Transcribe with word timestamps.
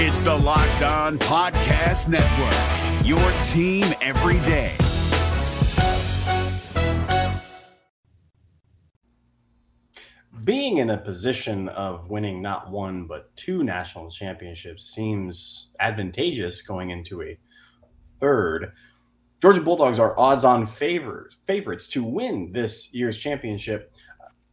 It's 0.00 0.20
the 0.20 0.32
Locked 0.32 0.82
On 0.82 1.18
Podcast 1.18 2.06
Network, 2.06 3.04
your 3.04 3.18
team 3.42 3.84
every 4.00 4.38
day. 4.46 4.76
Being 10.44 10.76
in 10.76 10.90
a 10.90 10.98
position 10.98 11.68
of 11.70 12.08
winning 12.10 12.40
not 12.40 12.70
one 12.70 13.08
but 13.08 13.34
two 13.34 13.64
national 13.64 14.08
championships 14.08 14.84
seems 14.84 15.70
advantageous 15.80 16.62
going 16.62 16.90
into 16.90 17.22
a 17.22 17.36
third. 18.20 18.70
Georgia 19.42 19.62
Bulldogs 19.62 19.98
are 19.98 20.16
odds-on 20.16 20.68
favors, 20.68 21.38
favorites 21.48 21.88
to 21.88 22.04
win 22.04 22.52
this 22.52 22.94
year's 22.94 23.18
championship 23.18 23.92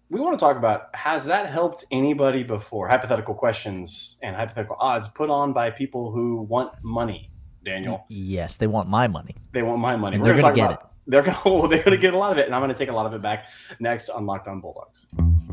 we 0.10 0.20
want 0.20 0.38
to 0.38 0.44
talk 0.44 0.58
about 0.58 0.94
has 0.94 1.26
that 1.26 1.52
helped 1.52 1.86
anybody 1.92 2.44
before? 2.44 2.88
Hypothetical 2.88 3.34
questions 3.34 4.18
and 4.22 4.36
hypothetical 4.36 4.78
odds 4.80 5.08
put 5.08 5.30
on 5.30 5.54
by 5.54 5.72
people 5.72 6.12
who 6.12 6.42
want 6.42 6.72
money. 6.84 7.32
Daniel. 7.64 8.06
Yes, 8.10 8.58
they 8.58 8.68
want 8.68 8.88
my 8.88 9.08
money. 9.08 9.36
They 9.52 9.64
want 9.64 9.80
my 9.80 9.96
money. 9.96 10.18
And 10.18 10.26
they're 10.26 10.36
going 10.36 10.54
to 10.54 10.60
get 10.60 10.72
it. 10.72 10.80
They're 11.08 11.24
going 11.24 11.38
oh, 11.46 11.68
they're 11.68 11.84
going 11.84 11.98
to 11.98 12.02
get 12.02 12.14
a 12.14 12.18
lot 12.18 12.32
of 12.32 12.38
it, 12.38 12.46
and 12.46 12.56
I'm 12.56 12.62
going 12.62 12.72
to 12.72 12.78
take 12.78 12.90
a 12.90 12.94
lot 12.94 13.06
of 13.06 13.14
it 13.14 13.22
back 13.22 13.50
next 13.80 14.10
on 14.10 14.26
Locked 14.26 14.48
On 14.48 14.62
Bulldogs. 14.62 15.08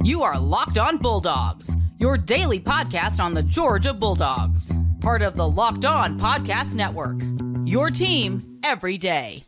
You 0.04 0.22
are 0.22 0.38
Locked 0.38 0.78
On 0.78 0.98
Bulldogs, 0.98 1.74
your 1.98 2.16
daily 2.16 2.60
podcast 2.60 3.18
on 3.20 3.34
the 3.34 3.42
Georgia 3.42 3.92
Bulldogs, 3.92 4.74
part 5.00 5.22
of 5.22 5.36
the 5.36 5.48
Locked 5.48 5.84
On 5.84 6.18
Podcast 6.18 6.74
Network. 6.74 7.20
Your 7.64 7.90
team 7.90 8.58
every 8.62 8.98
day. 8.98 9.44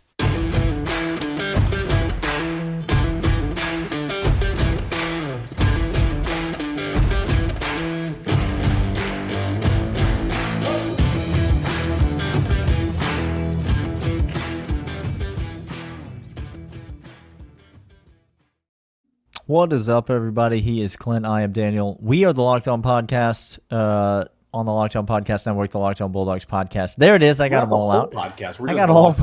What 19.47 19.75
is 19.75 19.91
up, 19.91 20.09
everybody? 20.09 20.63
He 20.63 20.81
is 20.81 20.97
Clint. 20.97 21.27
I 21.27 21.43
am 21.43 21.53
Daniel. 21.53 21.99
We 22.01 22.25
are 22.25 22.33
the 22.33 22.41
Locked 22.41 22.67
On 22.67 22.81
Podcast 22.81 23.59
uh, 23.71 24.25
on 24.55 24.65
the 24.65 24.73
Locked 24.73 24.97
On 24.97 25.07
Podcast 25.07 25.45
Network, 25.45 25.69
the 25.69 25.79
Locked 25.79 26.01
On 26.01 26.11
Bulldogs 26.11 26.47
podcast. 26.47 26.97
There 26.97 27.15
it 27.15 27.23
is. 27.23 27.43
I 27.43 27.51
got 27.51 27.61
them 27.61 27.75
all 27.75 27.91
out. 27.91 28.11
Podcast. 28.11 28.59
We're 28.59 28.71
I 28.71 28.75
got 28.75 28.89
all. 28.89 29.15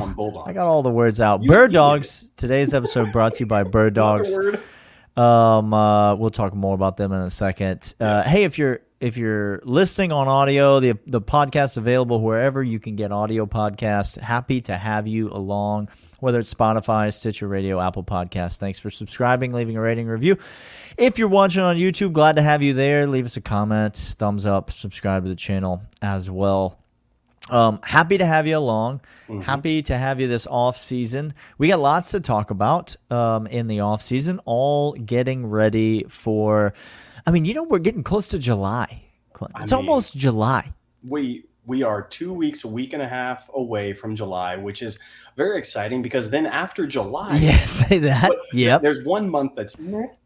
I 0.46 0.54
got 0.54 0.68
all 0.68 0.84
the 0.84 0.92
words 0.92 1.20
out. 1.20 1.42
You 1.42 1.48
Bird 1.50 1.74
Dogs. 1.74 2.24
Today's 2.38 2.76
episode 2.76 3.12
brought 3.12 3.34
to 3.34 3.40
you 3.40 3.46
by 3.48 3.64
Bird 3.64 3.96
Dogs. 3.96 4.38
Um, 5.18 5.74
uh, 5.74 6.14
we'll 6.16 6.30
talk 6.30 6.54
more 6.54 6.76
about 6.76 6.98
them 6.98 7.12
in 7.14 7.22
a 7.22 7.32
second. 7.32 7.96
Uh, 8.00 8.22
hey, 8.22 8.44
if 8.44 8.60
you're 8.60 8.82
if 9.02 9.18
you're 9.18 9.60
listening 9.64 10.12
on 10.12 10.28
audio, 10.28 10.80
the 10.80 10.94
the 11.08 11.20
podcast's 11.20 11.76
available 11.76 12.22
wherever 12.22 12.62
you 12.62 12.80
can 12.80 12.96
get 12.96 13.12
audio 13.12 13.48
podcasts. 13.48 14.18
Happy 14.18 14.62
to 14.62 14.78
have 14.78 15.08
you 15.08 15.30
along, 15.32 15.90
whether 16.20 16.40
it's 16.40 16.54
Spotify, 16.54 17.12
Stitcher 17.12 17.48
Radio, 17.48 17.82
Apple 17.82 18.04
Podcasts. 18.04 18.60
Thanks 18.60 18.78
for 18.78 18.92
subscribing, 18.92 19.54
leaving 19.54 19.76
a 19.76 19.82
rating 19.82 20.06
review. 20.08 20.38
If 21.00 21.18
you're 21.18 21.28
watching 21.28 21.64
on 21.64 21.78
YouTube, 21.78 22.14
glad 22.14 22.36
to 22.36 22.44
have 22.44 22.62
you 22.62 22.76
there. 22.76 23.08
Leave 23.08 23.26
us 23.26 23.36
a 23.38 23.42
comment, 23.42 23.96
thumbs 23.98 24.46
up, 24.46 24.72
subscribe 24.72 25.24
to 25.24 25.30
the 25.30 25.36
channel 25.36 25.82
as 26.04 26.30
well. 26.30 26.78
Um, 27.50 27.80
happy 27.84 28.20
to 28.20 28.26
have 28.26 28.46
you 28.46 28.56
along. 28.56 29.02
Mm-hmm. 29.28 29.42
Happy 29.42 29.82
to 29.84 29.98
have 29.98 30.20
you 30.20 30.28
this 30.28 30.46
off 30.46 30.78
season. 30.78 31.34
We 31.58 31.70
got 31.70 31.80
lots 31.80 32.12
to 32.12 32.20
talk 32.20 32.52
about 32.52 32.96
um, 33.10 33.48
in 33.48 33.66
the 33.66 33.80
off 33.80 34.04
season. 34.04 34.40
All 34.46 34.94
getting 34.94 35.48
ready 35.48 36.06
for 36.08 36.74
I 37.26 37.32
mean, 37.32 37.46
you 37.46 37.54
know, 37.54 37.64
we're 37.64 37.80
getting 37.80 38.04
close 38.04 38.28
to 38.30 38.40
July. 38.40 39.04
It's 39.60 39.72
I 39.72 39.78
mean, 39.78 39.90
almost 39.90 40.16
July. 40.18 40.74
We 41.08 41.46
we 41.66 41.84
are 41.84 42.02
two 42.02 42.34
weeks, 42.34 42.64
a 42.64 42.68
week 42.68 42.94
and 42.94 43.02
a 43.02 43.08
half 43.08 43.50
away 43.54 43.94
from 43.94 44.16
July, 44.16 44.56
which 44.56 44.82
is 44.82 44.98
very 45.38 45.58
exciting 45.58 46.02
because 46.02 46.30
then 46.30 46.46
after 46.46 46.88
July, 46.88 47.38
yes, 47.38 47.70
say 47.88 48.00
that. 48.00 48.32
Yeah, 48.54 48.78
there's 48.80 49.04
one 49.06 49.30
month 49.30 49.54
that's, 49.56 49.76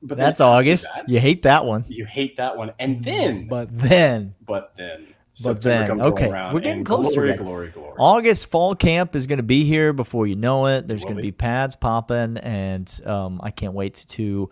but 0.01 0.17
that's 0.17 0.41
August. 0.41 0.87
That, 0.95 1.09
you 1.09 1.19
hate 1.19 1.43
that 1.43 1.65
one. 1.65 1.85
You 1.87 2.05
hate 2.05 2.37
that 2.37 2.57
one, 2.57 2.73
and 2.79 3.03
then, 3.03 3.47
but 3.47 3.69
then, 3.77 4.35
but 4.45 4.73
then. 4.77 5.07
But 5.43 5.61
then, 5.61 5.99
okay, 6.01 6.29
we're 6.53 6.61
getting 6.61 6.83
closer. 6.83 7.21
Glory, 7.21 7.37
glory, 7.37 7.69
glory. 7.69 7.93
August 7.97 8.49
fall 8.49 8.73
camp 8.73 9.15
is 9.15 9.27
going 9.27 9.37
to 9.37 9.43
be 9.43 9.65
here 9.65 9.91
before 9.91 10.27
you 10.27 10.35
know 10.35 10.67
it. 10.67 10.87
There's 10.87 11.03
going 11.03 11.17
to 11.17 11.21
be 11.21 11.31
pads 11.31 11.75
popping, 11.75 12.37
and 12.37 13.01
um, 13.05 13.41
I 13.43 13.51
can't 13.51 13.73
wait 13.73 14.05
to 14.09 14.49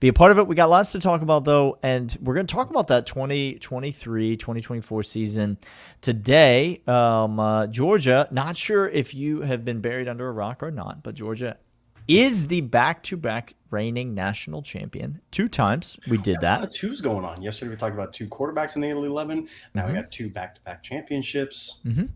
be 0.00 0.08
a 0.08 0.12
part 0.12 0.32
of 0.32 0.38
it. 0.38 0.46
We 0.46 0.54
got 0.54 0.70
lots 0.70 0.92
to 0.92 1.00
talk 1.00 1.22
about, 1.22 1.44
though, 1.44 1.78
and 1.82 2.16
we're 2.20 2.34
going 2.34 2.46
to 2.46 2.54
talk 2.54 2.70
about 2.70 2.88
that 2.88 3.06
2023 3.06 4.36
2024 4.36 5.02
season 5.02 5.58
today. 6.00 6.82
Um, 6.86 7.38
uh, 7.38 7.66
Georgia, 7.66 8.26
not 8.30 8.56
sure 8.56 8.88
if 8.88 9.14
you 9.14 9.42
have 9.42 9.64
been 9.64 9.80
buried 9.80 10.08
under 10.08 10.26
a 10.28 10.32
rock 10.32 10.62
or 10.62 10.70
not, 10.70 11.02
but 11.02 11.14
Georgia 11.14 11.58
is 12.08 12.48
the 12.48 12.60
back 12.62 13.02
to 13.04 13.16
back 13.16 13.54
reigning 13.70 14.14
national 14.14 14.62
champion 14.62 15.20
two 15.30 15.48
times. 15.48 15.98
We 16.08 16.18
did 16.18 16.40
that. 16.40 16.62
Of 16.62 16.72
two's 16.72 17.00
going 17.00 17.24
on. 17.24 17.42
Yesterday 17.42 17.70
we 17.70 17.76
talked 17.76 17.94
about 17.94 18.12
two 18.12 18.28
quarterbacks 18.28 18.76
in 18.76 18.82
the 18.82 18.90
Elite 18.90 19.10
11. 19.10 19.48
Now 19.74 19.82
mm-hmm. 19.82 19.94
we 19.94 20.00
got 20.00 20.10
two 20.10 20.28
back 20.28 20.54
to 20.56 20.60
back 20.62 20.82
championships. 20.82 21.80
Mm-hmm. 21.86 22.06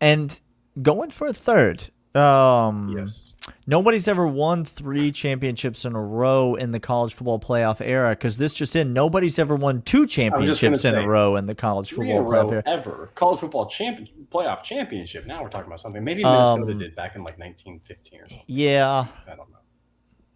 And 0.00 0.40
going 0.80 1.10
for 1.10 1.26
a 1.26 1.32
third. 1.32 1.90
Um, 2.14 2.94
yes. 2.96 3.34
Nobody's 3.66 4.06
ever 4.06 4.26
won 4.26 4.64
three 4.64 5.12
championships 5.12 5.84
in 5.84 5.94
a 5.94 6.00
row 6.00 6.54
in 6.54 6.72
the 6.72 6.80
college 6.80 7.14
football 7.14 7.38
playoff 7.38 7.80
era 7.80 8.10
because 8.10 8.36
this 8.36 8.54
just 8.54 8.76
in. 8.76 8.92
Nobody's 8.92 9.38
ever 9.38 9.54
won 9.54 9.82
two 9.82 10.06
championships 10.06 10.84
in 10.84 10.94
a 10.94 11.06
row 11.06 11.36
in 11.36 11.46
the 11.46 11.54
college 11.54 11.90
football 11.90 12.24
playoff 12.24 12.52
era. 12.52 12.62
Ever. 12.66 13.10
College 13.14 13.40
football 13.40 13.66
champion, 13.66 14.08
playoff 14.30 14.62
championship. 14.62 15.26
Now 15.26 15.42
we're 15.42 15.48
talking 15.48 15.66
about 15.66 15.80
something. 15.80 16.02
Maybe 16.02 16.22
Minnesota 16.22 16.72
um, 16.72 16.78
did 16.78 16.94
back 16.94 17.16
in 17.16 17.22
like 17.22 17.38
1915 17.38 18.20
or 18.20 18.28
something. 18.28 18.44
Yeah. 18.46 19.06
I 19.26 19.30
don't 19.30 19.50
know. 19.50 19.58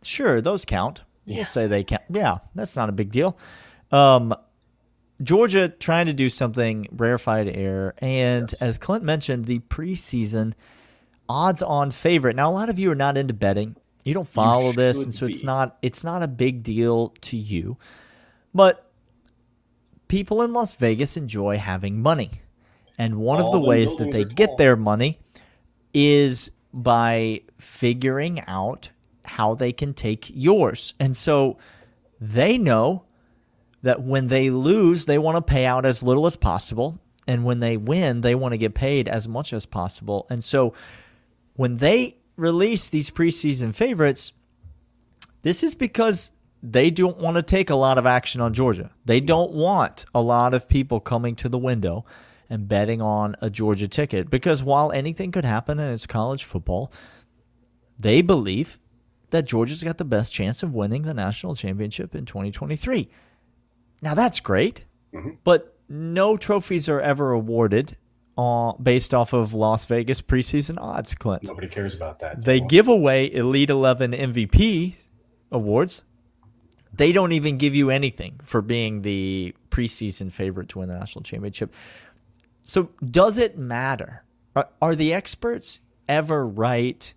Sure, 0.03 0.41
those 0.41 0.65
count. 0.65 1.03
Yeah. 1.25 1.37
We'll 1.37 1.45
say 1.47 1.67
they 1.67 1.85
count. 1.85 2.03
Yeah, 2.09 2.39
that's 2.55 2.77
not 2.77 2.89
a 2.89 2.93
big 2.93 3.11
deal. 3.11 3.37
Um, 3.91 4.35
Georgia 5.23 5.69
trying 5.69 6.07
to 6.07 6.13
do 6.13 6.29
something 6.29 6.87
rarefied 6.93 7.49
air. 7.49 7.95
And 7.99 8.51
yes. 8.53 8.63
as 8.63 8.79
Clint 8.79 9.05
mentioned, 9.05 9.45
the 9.45 9.61
preseason– 9.61 10.55
odds 11.29 11.63
on 11.63 11.91
favorite. 11.91 12.37
Now 12.37 12.51
a 12.51 12.55
lot 12.55 12.69
of 12.69 12.79
you 12.79 12.91
are 12.91 12.97
not 12.97 13.17
into 13.17 13.35
betting. 13.35 13.77
You 14.05 14.15
don't 14.15 14.29
follow 14.29 14.71
you 14.71 14.77
this 14.77 15.05
and 15.05 15.15
so 15.15 15.27
be. 15.27 15.33
it's 15.33 15.43
not 15.43 15.79
it's 15.83 16.05
not 16.05 16.23
a 16.23 16.29
big 16.29 16.63
deal 16.63 17.09
to 17.23 17.37
you. 17.37 17.77
But 18.55 18.91
people 20.09 20.43
in 20.43 20.53
Las 20.53 20.75
Vegas 20.75 21.17
enjoy 21.17 21.59
having 21.59 22.01
money. 22.01 22.31
And 22.99 23.17
one 23.17 23.41
All 23.41 23.47
of 23.47 23.53
the, 23.53 23.61
the 23.61 23.67
ways 23.67 23.97
that 23.97 24.11
they 24.11 24.25
get 24.25 24.57
their 24.57 24.77
money 24.77 25.19
is 25.93 26.51
by 26.73 27.43
figuring 27.59 28.43
out 28.47 28.91
how 29.25 29.55
they 29.55 29.73
can 29.73 29.93
take 29.93 30.31
yours. 30.33 30.95
And 30.99 31.17
so 31.17 31.59
they 32.21 32.57
know 32.57 33.05
that 33.83 34.03
when 34.03 34.29
they 34.29 34.51
lose, 34.51 35.07
they 35.07 35.19
want 35.19 35.37
to 35.37 35.43
pay 35.43 35.67
out 35.67 35.85
as 35.85 36.03
little 36.03 36.27
as 36.27 36.37
possible. 36.37 36.99
And 37.27 37.45
when 37.45 37.61
they 37.61 37.77
win, 37.77 38.21
they 38.21 38.35
want 38.35 38.53
to 38.53 38.59
get 38.59 38.75
paid 38.75 39.09
as 39.09 39.29
much 39.29 39.53
as 39.53 39.67
possible. 39.67 40.27
And 40.31 40.43
so 40.43 40.75
when 41.57 41.79
they 41.79 42.19
release 42.37 42.89
these 42.89 43.11
preseason 43.11 43.75
favorites, 43.75 44.33
this 45.43 45.63
is 45.63 45.75
because 45.75 46.31
they 46.63 46.91
don't 46.91 47.19
want 47.19 47.37
to 47.37 47.43
take 47.43 47.71
a 47.71 47.75
lot 47.75 47.99
of 47.99 48.07
action 48.07 48.41
on 48.41 48.55
Georgia. 48.55 48.91
They 49.05 49.21
don't 49.21 49.53
want 49.53 50.05
a 50.15 50.21
lot 50.21 50.55
of 50.55 50.69
people 50.69 51.01
coming 51.01 51.35
to 51.37 51.49
the 51.49 51.59
window 51.59 52.05
and 52.49 52.69
betting 52.69 53.03
on 53.03 53.37
a 53.41 53.51
Georgia 53.51 53.89
ticket 53.89 54.31
because 54.31 54.63
while 54.63 54.93
anything 54.93 55.33
could 55.33 55.45
happen 55.45 55.79
and 55.79 55.93
it's 55.93 56.07
college 56.07 56.45
football, 56.45 56.93
they 57.99 58.23
believe 58.23 58.79
that 59.31 59.47
Georgia's 59.47 59.83
got 59.83 59.99
the 59.99 60.05
best 60.05 60.33
chance 60.33 60.63
of 60.63 60.75
winning 60.75 61.03
the 61.03 61.15
national 61.15 61.55
championship 61.55 62.15
in 62.15 62.25
2023. 62.25 63.09
Now 64.03 64.15
that's 64.15 64.41
great, 64.41 64.83
mm-hmm. 65.13 65.31
but 65.43 65.77
no 65.89 66.37
trophies 66.37 66.89
are 66.89 67.01
ever 67.01 67.33
awarded 67.33 67.97
uh, 68.37 68.73
based 68.75 69.15
off 69.15 69.33
of 69.33 69.55
Las 69.55 69.87
Vegas 69.87 70.21
preseason 70.21 70.79
odds, 70.79 71.15
Clint. 71.15 71.45
Nobody 71.45 71.69
cares 71.69 71.95
about 71.95 72.19
that. 72.21 72.45
They 72.45 72.61
give 72.61 72.89
away 72.89 73.33
Elite 73.33 73.71
11 73.71 74.13
MVP 74.13 74.97
awards. 75.51 76.05
They 76.93 77.13
don't 77.13 77.33
even 77.33 77.59
give 77.59 77.75
you 77.75 77.91
anything 77.91 78.41
for 78.43 78.63
being 78.63 79.03
the 79.03 79.55
preseason 79.71 80.33
favorite 80.33 80.69
to 80.71 80.79
win 80.79 80.89
the 80.89 80.99
national 80.99 81.23
championship. 81.23 81.75
So, 82.63 82.91
does 83.09 83.39
it 83.39 83.59
matter? 83.59 84.25
Are, 84.55 84.69
are 84.81 84.95
the 84.95 85.13
experts 85.13 85.81
ever 86.09 86.47
right? 86.47 87.13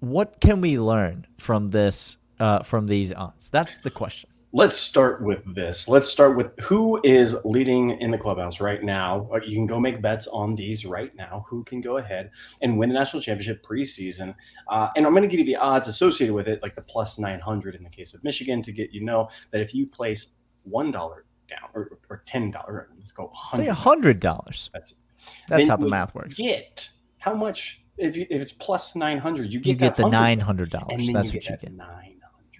What 0.00 0.40
can 0.40 0.60
we 0.60 0.78
learn 0.78 1.26
from 1.38 1.70
this, 1.70 2.18
uh, 2.40 2.62
from 2.62 2.86
these 2.86 3.12
odds? 3.12 3.50
That's 3.50 3.78
the 3.78 3.90
question 3.90 4.30
let's 4.56 4.74
start 4.74 5.20
with 5.20 5.42
this. 5.54 5.86
Let's 5.86 6.08
start 6.08 6.34
with 6.34 6.58
who 6.60 6.98
is 7.04 7.36
leading 7.44 7.90
in 8.00 8.10
the 8.10 8.16
clubhouse 8.16 8.58
right 8.58 8.82
now. 8.82 9.28
Uh, 9.30 9.38
you 9.44 9.54
can 9.54 9.66
go 9.66 9.78
make 9.78 10.00
bets 10.00 10.26
on 10.28 10.54
these 10.54 10.86
right 10.86 11.14
now. 11.14 11.44
Who 11.46 11.62
can 11.64 11.82
go 11.82 11.98
ahead 11.98 12.30
and 12.62 12.78
win 12.78 12.88
the 12.88 12.94
national 12.94 13.20
championship 13.20 13.62
preseason? 13.62 14.34
Uh, 14.68 14.88
and 14.96 15.04
I'm 15.04 15.12
going 15.12 15.24
to 15.24 15.28
give 15.28 15.40
you 15.40 15.44
the 15.44 15.56
odds 15.56 15.88
associated 15.88 16.32
with 16.32 16.48
it, 16.48 16.62
like 16.62 16.74
the 16.74 16.80
plus 16.80 17.18
900 17.18 17.74
in 17.74 17.84
the 17.84 17.90
case 17.90 18.14
of 18.14 18.24
Michigan, 18.24 18.62
to 18.62 18.72
get 18.72 18.92
you 18.92 19.04
know 19.04 19.28
that 19.50 19.60
if 19.60 19.74
you 19.74 19.86
place 19.86 20.28
$1, 20.66 20.92
down, 20.92 21.68
or, 21.74 21.98
or 22.08 22.22
ten 22.26 22.50
dollars. 22.50 22.88
Let's 22.98 23.12
go. 23.12 23.30
Say 23.50 23.66
a 23.66 23.74
hundred 23.74 24.20
dollars. 24.20 24.70
That's 24.72 24.94
That's 25.48 25.60
then 25.60 25.68
how 25.68 25.76
the 25.76 25.88
math 25.88 26.14
works. 26.14 26.34
Get 26.34 26.88
how 27.18 27.34
much? 27.34 27.82
If 27.98 28.16
you, 28.16 28.26
if 28.30 28.42
it's 28.42 28.52
plus 28.52 28.96
nine 28.96 29.18
hundred, 29.18 29.52
you 29.52 29.60
get 29.60 29.68
You 29.68 29.74
get 29.76 29.96
that 29.96 30.02
the 30.02 30.08
nine 30.08 30.40
hundred 30.40 30.74
and 30.74 30.88
dollars. 30.88 31.12
That's 31.12 31.32
you 31.32 31.38
what 31.38 31.48
you 31.50 31.56
get. 31.56 31.72
Nine 31.72 32.15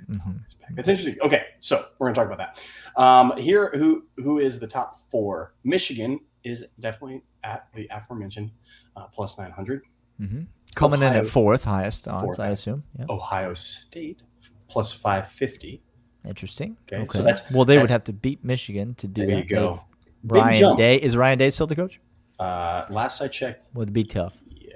hundred 0.08 0.20
Mhm. 0.20 0.24
dollars 0.24 0.54
back. 0.60 0.74
That's 0.74 0.88
interesting. 0.88 1.16
Okay, 1.22 1.42
so 1.60 1.86
we're 1.98 2.08
gonna 2.12 2.14
talk 2.14 2.32
about 2.32 2.38
that. 2.38 3.00
Um, 3.00 3.36
here, 3.36 3.70
who 3.74 4.04
who 4.16 4.38
is 4.38 4.58
the 4.58 4.66
top 4.66 4.96
four? 5.10 5.54
Michigan 5.64 6.20
is 6.44 6.64
definitely 6.80 7.22
at 7.44 7.68
the 7.74 7.88
aforementioned 7.92 8.50
uh, 8.96 9.06
plus 9.08 9.38
nine 9.38 9.50
hundred. 9.50 9.82
hmm 10.18 10.42
Coming 10.74 11.00
in 11.02 11.12
at 11.14 11.26
fourth 11.26 11.64
highest 11.64 12.06
odds, 12.06 12.22
Fourth 12.24 12.40
I 12.40 12.48
assume. 12.50 12.84
Yeah. 12.98 13.06
Ohio 13.08 13.54
State 13.54 14.22
plus 14.68 14.92
five 14.92 15.28
fifty. 15.28 15.82
Interesting. 16.26 16.76
Okay, 16.92 17.06
so 17.10 17.22
that's- 17.22 17.50
well, 17.52 17.64
they 17.64 17.78
would 17.78 17.88
have 17.90 18.04
to 18.04 18.12
beat 18.12 18.44
Michigan 18.44 18.94
to 18.96 19.06
do 19.06 19.24
There 19.26 19.36
that. 19.36 19.42
you 19.44 19.48
go. 19.48 19.84
Big 20.22 20.32
Ryan 20.42 20.58
jump. 20.58 20.76
Day 20.78 20.96
is 20.96 21.16
Ryan 21.16 21.38
Day 21.38 21.50
still 21.50 21.66
the 21.68 21.76
coach? 21.76 22.00
Uh, 22.38 22.82
last 22.90 23.22
I 23.22 23.28
checked, 23.28 23.68
Would 23.74 23.92
be 23.92 24.04
tough. 24.04 24.36
yeah, 24.50 24.74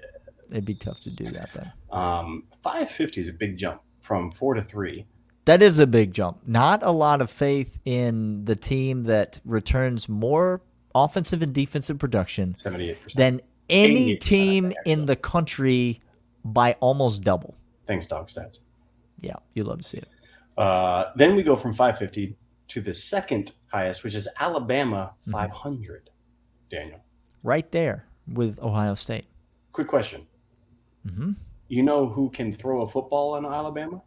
It'd 0.50 0.64
be 0.64 0.74
tough 0.74 1.00
to 1.02 1.10
do 1.14 1.24
that 1.32 1.50
then. 1.52 1.72
um, 1.90 2.44
five 2.62 2.90
fifty 2.90 3.20
is 3.20 3.28
a 3.28 3.32
big 3.32 3.58
jump 3.58 3.82
from 4.00 4.30
four 4.30 4.54
to 4.54 4.62
three. 4.62 5.06
That 5.50 5.62
is 5.62 5.80
a 5.80 5.86
big 5.88 6.14
jump. 6.14 6.46
Not 6.46 6.84
a 6.84 6.92
lot 6.92 7.20
of 7.20 7.28
faith 7.28 7.76
in 7.84 8.44
the 8.44 8.54
team 8.54 9.02
that 9.14 9.40
returns 9.44 10.08
more 10.08 10.62
offensive 10.94 11.42
and 11.42 11.52
defensive 11.52 11.98
production 11.98 12.54
than 13.16 13.40
any 13.68 14.14
team 14.14 14.72
in 14.86 15.06
the 15.06 15.16
country 15.16 16.02
by 16.44 16.74
almost 16.78 17.24
double. 17.24 17.56
Thanks, 17.84 18.06
dog 18.06 18.28
stats. 18.28 18.60
Yeah, 19.20 19.34
you 19.54 19.64
love 19.64 19.78
to 19.82 19.88
see 19.88 19.98
it. 19.98 20.08
Uh, 20.56 21.06
then 21.16 21.34
we 21.34 21.42
go 21.42 21.56
from 21.56 21.72
550 21.72 22.36
to 22.68 22.80
the 22.80 22.94
second 22.94 23.50
highest, 23.72 24.04
which 24.04 24.14
is 24.14 24.28
Alabama 24.38 25.14
Mm-hmm. 25.22 25.32
500. 25.32 26.10
Daniel, 26.70 27.00
Right 27.42 27.68
there 27.72 28.06
with 28.32 28.60
Ohio 28.60 28.94
State. 28.94 29.24
quick 29.72 29.88
question. 29.88 30.28
Mhm. 31.04 31.34
You 31.66 31.82
know 31.82 32.06
who 32.08 32.30
can 32.30 32.52
throw 32.52 32.82
a 32.82 32.88
football 32.88 33.34
in 33.34 33.44
Alabama? 33.44 34.00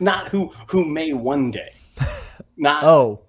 Not 0.00 0.28
who 0.28 0.48
who 0.68 0.84
may 0.84 1.12
one 1.12 1.50
day. 1.50 1.72
Not 2.56 2.84
Oh, 2.84 3.20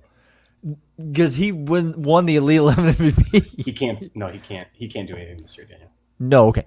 because 0.98 1.36
he 1.36 1.52
won, 1.52 2.02
won 2.02 2.26
the 2.26 2.36
Elite 2.38 2.58
11 2.58 2.94
MVP. 2.94 3.64
he 3.66 3.74
can't. 3.74 4.16
No, 4.16 4.28
he 4.28 4.40
can't. 4.40 4.68
He 4.74 4.88
can't 4.88 5.08
do 5.08 5.16
anything 5.16 5.38
this 5.38 5.58
year, 5.58 5.66
Daniel. 5.66 5.90
No, 6.20 6.48
okay. 6.48 6.66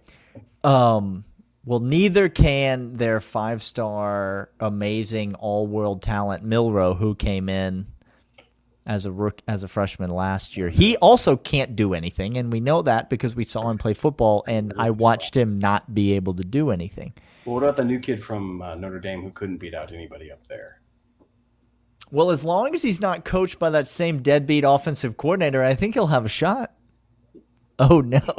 Um, 0.64 1.24
well, 1.64 1.80
neither 1.80 2.28
can 2.28 2.94
their 2.94 3.20
five 3.20 3.62
star, 3.62 4.50
amazing, 4.60 5.34
all 5.34 5.66
world 5.66 6.02
talent 6.02 6.44
Milroe, 6.44 6.94
who 6.94 7.14
came 7.14 7.48
in 7.48 7.86
as 8.84 9.04
a 9.04 9.10
rook 9.10 9.42
as 9.48 9.62
a 9.62 9.68
freshman 9.68 10.10
last 10.10 10.56
year. 10.56 10.68
He 10.68 10.96
also 10.98 11.36
can't 11.36 11.74
do 11.74 11.94
anything, 11.94 12.36
and 12.36 12.52
we 12.52 12.60
know 12.60 12.82
that 12.82 13.10
because 13.10 13.34
we 13.34 13.44
saw 13.44 13.68
him 13.70 13.78
play 13.78 13.94
football, 13.94 14.44
and 14.46 14.72
I 14.78 14.90
watched 14.90 15.36
him 15.36 15.58
not 15.58 15.94
be 15.94 16.12
able 16.12 16.34
to 16.34 16.44
do 16.44 16.70
anything. 16.70 17.12
Well, 17.46 17.54
what 17.54 17.62
about 17.62 17.76
the 17.76 17.84
new 17.84 18.00
kid 18.00 18.22
from 18.22 18.60
uh, 18.60 18.74
Notre 18.74 18.98
Dame 19.00 19.22
who 19.22 19.30
couldn't 19.30 19.58
beat 19.58 19.72
out 19.74 19.92
anybody 19.92 20.30
up 20.32 20.40
there? 20.48 20.80
Well, 22.10 22.30
as 22.30 22.44
long 22.44 22.74
as 22.74 22.82
he's 22.82 23.00
not 23.00 23.24
coached 23.24 23.58
by 23.58 23.70
that 23.70 23.86
same 23.88 24.20
deadbeat 24.22 24.64
offensive 24.66 25.16
coordinator, 25.16 25.62
I 25.64 25.74
think 25.74 25.94
he'll 25.94 26.06
have 26.08 26.24
a 26.24 26.28
shot. 26.28 26.72
Oh 27.78 28.00
no. 28.00 28.20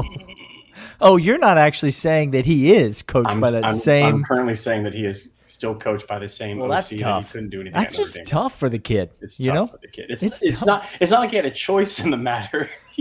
Oh, 1.02 1.16
you're 1.18 1.38
not 1.40 1.58
actually 1.60 1.92
saying 1.92 2.32
that 2.32 2.46
he 2.46 2.72
is 2.72 3.02
coached 3.04 3.30
I'm, 3.32 3.40
by 3.40 3.50
that 3.52 3.64
I'm- 3.66 3.76
same 3.76 4.06
I'm 4.16 4.24
currently 4.24 4.54
saying 4.56 4.84
that 4.84 4.94
he 4.94 5.06
is 5.06 5.32
still 5.44 5.76
coached 5.76 6.08
by 6.08 6.18
the 6.20 6.28
same 6.28 6.58
Well, 6.58 6.72
OC 6.72 6.76
that's 6.78 6.90
that 6.90 7.00
tough. 7.00 7.26
he 7.28 7.32
couldn't 7.34 7.50
do 7.50 7.62
anything. 7.62 7.80
That's 7.80 7.96
at 7.96 8.00
Notre 8.00 8.14
just 8.14 8.26
tough 8.28 8.60
for 8.60 8.70
the 8.70 8.78
kid. 8.80 9.10
It's 9.22 9.40
you 9.40 9.52
tough 9.52 9.56
know. 9.56 9.68
for 9.68 9.78
the 9.82 9.88
kid. 9.88 10.06
It's 10.10 10.24
It's 10.24 10.42
it's, 10.44 10.66
not 10.66 10.88
it's 11.00 11.12
not 11.12 11.20
like 11.22 11.30
he 11.32 11.36
had 11.36 11.46
a 11.46 11.52
choice 11.52 12.00
in 12.00 12.10
the 12.12 12.18
matter. 12.18 12.70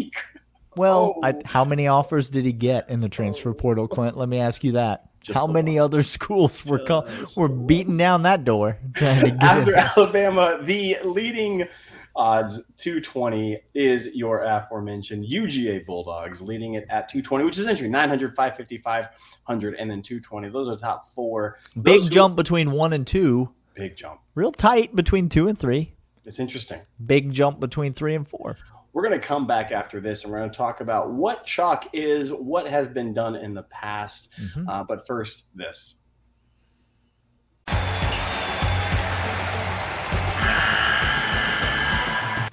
Well, 0.76 1.14
Oh. 1.16 1.20
I, 1.26 1.34
how 1.46 1.64
many 1.64 1.86
offers 1.86 2.28
did 2.28 2.44
he 2.44 2.52
get 2.52 2.90
in 2.90 3.00
the 3.00 3.08
transfer 3.08 3.54
portal, 3.54 3.88
Clint? 3.88 4.14
Let 4.18 4.28
me 4.28 4.38
ask 4.40 4.62
you 4.62 4.72
that. 4.72 5.04
Just 5.26 5.36
how 5.36 5.46
many 5.48 5.78
other 5.78 6.02
schools 6.16 6.64
were 6.64 6.78
co- 6.78 7.06
were 7.36 7.48
beating 7.48 7.96
down 7.96 8.22
that 8.22 8.44
door 8.44 8.78
trying 8.94 9.24
to 9.24 9.30
get 9.32 9.42
After? 9.42 9.74
Alabama, 9.74 10.60
the 10.62 10.98
leading 11.04 11.64
odds 12.14 12.62
220 12.78 13.58
is 13.74 14.08
your 14.14 14.42
aforementioned 14.42 15.26
UGA 15.26 15.84
Bulldogs, 15.84 16.40
leading 16.40 16.74
it 16.74 16.86
at 16.88 17.08
220, 17.08 17.44
which 17.44 17.58
is 17.58 17.66
entry 17.66 17.88
900, 17.88 18.36
550, 18.36 18.78
500, 18.78 19.74
and 19.74 19.90
then 19.90 20.00
220. 20.00 20.48
Those 20.50 20.68
are 20.68 20.76
the 20.76 20.80
top 20.80 21.08
four. 21.08 21.56
Big 21.74 21.84
Those 21.84 22.04
who- 22.04 22.10
jump 22.10 22.36
between 22.36 22.70
one 22.70 22.92
and 22.92 23.06
two. 23.06 23.52
Big 23.74 23.96
jump. 23.96 24.20
Real 24.34 24.52
tight 24.52 24.94
between 24.96 25.28
two 25.28 25.48
and 25.48 25.58
three. 25.58 25.92
It's 26.24 26.38
interesting. 26.38 26.80
Big 27.04 27.32
jump 27.32 27.60
between 27.60 27.92
three 27.92 28.14
and 28.14 28.26
four. 28.26 28.56
We're 28.96 29.06
going 29.06 29.20
to 29.20 29.26
come 29.26 29.46
back 29.46 29.72
after 29.72 30.00
this 30.00 30.24
and 30.24 30.32
we're 30.32 30.38
going 30.38 30.50
to 30.50 30.56
talk 30.56 30.80
about 30.80 31.12
what 31.12 31.44
chalk 31.44 31.86
is, 31.92 32.32
what 32.32 32.66
has 32.66 32.88
been 32.88 33.12
done 33.12 33.36
in 33.36 33.52
the 33.52 33.64
past. 33.64 34.30
Mhm. 34.40 34.66
Uh, 34.66 34.84
but 34.84 35.06
first, 35.06 35.48
this. 35.54 35.96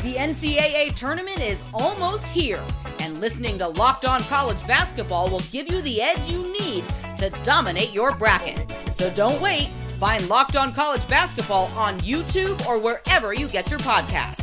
The 0.04 0.16
NCAA 0.18 0.94
tournament 0.98 1.40
is 1.40 1.64
almost 1.74 2.28
here, 2.28 2.62
and 3.00 3.22
listening 3.22 3.58
to 3.60 3.70
Locked 3.70 4.04
On 4.04 4.22
College 4.24 4.68
Basketball 4.68 5.30
will 5.30 5.40
give 5.50 5.72
you 5.72 5.82
the 5.82 6.02
edge 6.02 6.30
you 6.30 6.44
need 6.60 6.84
to 7.20 7.30
dominate 7.44 7.94
your 7.94 8.14
bracket. 8.18 8.70
So 8.92 9.10
don't 9.12 9.42
wait. 9.42 9.70
Find 9.98 10.28
Locked 10.28 10.58
On 10.58 10.74
College 10.74 11.08
Basketball 11.08 11.68
on 11.68 12.02
YouTube 12.02 12.66
or 12.68 12.80
wherever 12.80 13.32
you 13.34 13.48
get 13.48 13.70
your 13.72 13.80
podcasts. 13.80 14.43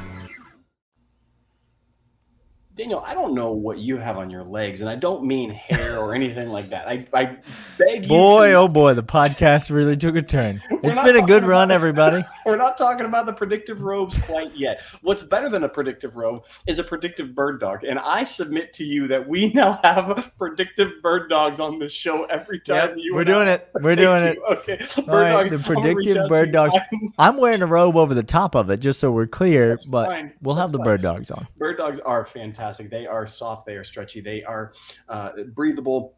Daniel, 2.73 3.01
I 3.05 3.13
don't 3.13 3.35
know 3.35 3.51
what 3.51 3.79
you 3.79 3.97
have 3.97 4.17
on 4.17 4.29
your 4.29 4.45
legs, 4.45 4.79
and 4.79 4.89
I 4.89 4.95
don't 4.95 5.25
mean 5.25 5.51
hair 5.51 5.99
or 5.99 6.15
anything 6.15 6.47
like 6.49 6.69
that. 6.69 6.87
I, 6.87 7.05
I 7.13 7.37
beg 7.77 8.03
you. 8.03 8.07
Boy, 8.07 8.47
to, 8.51 8.53
oh 8.53 8.67
boy, 8.69 8.93
the 8.93 9.03
podcast 9.03 9.69
really 9.69 9.97
took 9.97 10.15
a 10.15 10.21
turn. 10.21 10.61
it's 10.81 10.97
been 11.01 11.17
a 11.17 11.21
good 11.21 11.43
run, 11.43 11.65
about- 11.69 11.75
everybody. 11.75 12.23
We're 12.45 12.55
not 12.55 12.77
talking 12.77 13.05
about 13.05 13.25
the 13.25 13.33
predictive 13.33 13.81
robes 13.81 14.17
quite 14.19 14.55
yet. 14.55 14.83
What's 15.01 15.21
better 15.21 15.49
than 15.49 15.65
a 15.65 15.69
predictive 15.69 16.15
robe 16.15 16.45
is 16.65 16.79
a 16.79 16.83
predictive 16.83 17.35
bird 17.35 17.59
dog, 17.59 17.83
and 17.83 17.99
I 17.99 18.23
submit 18.23 18.71
to 18.73 18.85
you 18.85 19.05
that 19.09 19.27
we 19.27 19.49
now 19.53 19.77
have 19.83 20.31
predictive 20.37 20.91
bird 21.03 21.29
dogs 21.29 21.59
on 21.59 21.77
this 21.77 21.91
show 21.91 22.23
every 22.25 22.61
time 22.61 22.91
Yep, 22.91 22.97
you. 22.99 23.13
we're 23.13 23.21
and 23.21 23.29
I- 23.29 23.33
doing 23.33 23.47
it. 23.49 23.69
We're 23.75 23.95
Thank 23.95 23.99
doing 23.99 24.23
you. 24.23 24.29
it. 24.29 24.57
Okay, 24.59 24.77
bird 25.05 25.07
right, 25.33 25.49
dogs. 25.49 25.51
the 25.51 25.59
predictive 25.59 26.29
bird 26.29 26.51
dogs. 26.53 26.73
I'm- 27.19 27.35
wearing 27.37 27.63
a 27.63 27.67
robe 27.67 27.97
over 27.97 28.13
the 28.13 28.23
top 28.23 28.55
of 28.55 28.69
it 28.69 28.77
just 28.77 28.99
so 29.01 29.11
we're 29.11 29.27
clear, 29.27 29.69
That's 29.69 29.85
but 29.85 30.05
fine. 30.07 30.31
we'll 30.41 30.55
have 30.55 30.71
the 30.71 30.77
fine. 30.77 30.85
bird 30.85 31.01
dogs 31.01 31.31
on. 31.31 31.47
Bird 31.57 31.75
dogs 31.77 31.99
are 31.99 32.23
fantastic. 32.25 32.60
They 32.89 33.05
are 33.07 33.25
soft. 33.25 33.65
They 33.65 33.75
are 33.75 33.83
stretchy. 33.83 34.21
They 34.21 34.43
are 34.43 34.73
uh, 35.09 35.31
breathable. 35.53 36.15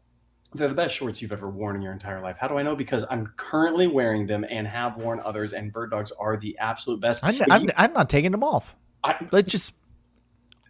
They're 0.54 0.68
the 0.68 0.74
best 0.74 0.94
shorts 0.94 1.20
you've 1.20 1.32
ever 1.32 1.50
worn 1.50 1.74
in 1.74 1.82
your 1.82 1.92
entire 1.92 2.20
life. 2.22 2.36
How 2.38 2.46
do 2.46 2.56
I 2.58 2.62
know? 2.62 2.76
Because 2.76 3.04
I'm 3.10 3.26
currently 3.36 3.88
wearing 3.88 4.26
them 4.26 4.44
and 4.48 4.66
have 4.68 4.96
worn 4.98 5.20
others, 5.24 5.52
and 5.52 5.72
bird 5.72 5.90
dogs 5.90 6.12
are 6.12 6.36
the 6.36 6.56
absolute 6.58 7.00
best. 7.00 7.24
I'm, 7.24 7.34
I'm, 7.50 7.62
you- 7.64 7.70
I'm 7.76 7.92
not 7.92 8.08
taking 8.08 8.30
them 8.30 8.44
off. 8.44 8.76
I, 9.02 9.16
Let's 9.32 9.50
just 9.50 9.74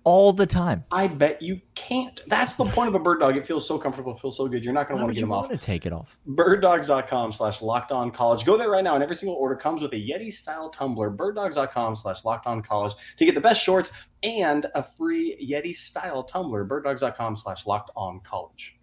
all 0.04 0.32
the 0.32 0.46
time. 0.46 0.84
I 0.92 1.06
bet 1.06 1.42
you 1.42 1.60
can't. 1.74 2.22
That's 2.26 2.54
the 2.54 2.64
point 2.64 2.88
of 2.88 2.94
a 2.94 2.98
bird 2.98 3.20
dog. 3.20 3.36
It 3.36 3.46
feels 3.46 3.66
so 3.66 3.78
comfortable. 3.78 4.16
Feels 4.16 4.36
so 4.36 4.46
good. 4.48 4.64
You're 4.64 4.74
not 4.74 4.88
going 4.88 4.98
to 4.98 5.04
want 5.04 5.14
to 5.14 5.14
get 5.14 5.20
them 5.22 5.32
off. 5.32 5.36
you 5.36 5.48
them 5.48 5.50
want 5.50 5.52
off. 5.54 5.60
to 5.60 5.66
take 5.66 5.86
it 5.86 5.92
off? 5.92 6.18
Birddogs.com 6.28 7.32
slash 7.32 7.62
locked 7.62 7.92
on 7.92 8.10
college. 8.10 8.44
Go 8.44 8.56
there 8.56 8.70
right 8.70 8.84
now, 8.84 8.94
and 8.94 9.02
every 9.02 9.16
single 9.16 9.36
order 9.36 9.56
comes 9.56 9.82
with 9.82 9.92
a 9.92 9.96
Yeti 9.96 10.32
style 10.32 10.70
tumbler. 10.70 11.10
Birddogs.com 11.10 11.96
slash 11.96 12.24
locked 12.24 12.46
on 12.46 12.62
college 12.62 12.94
to 13.16 13.24
get 13.24 13.34
the 13.34 13.40
best 13.40 13.62
shorts 13.62 13.92
and 14.22 14.66
a 14.74 14.82
free 14.82 15.36
Yeti 15.42 15.74
style 15.74 16.22
tumbler. 16.22 16.64
Birddogs.com 16.64 17.36
slash 17.36 17.66
locked 17.66 17.90
on 17.96 18.20
college. 18.20 18.73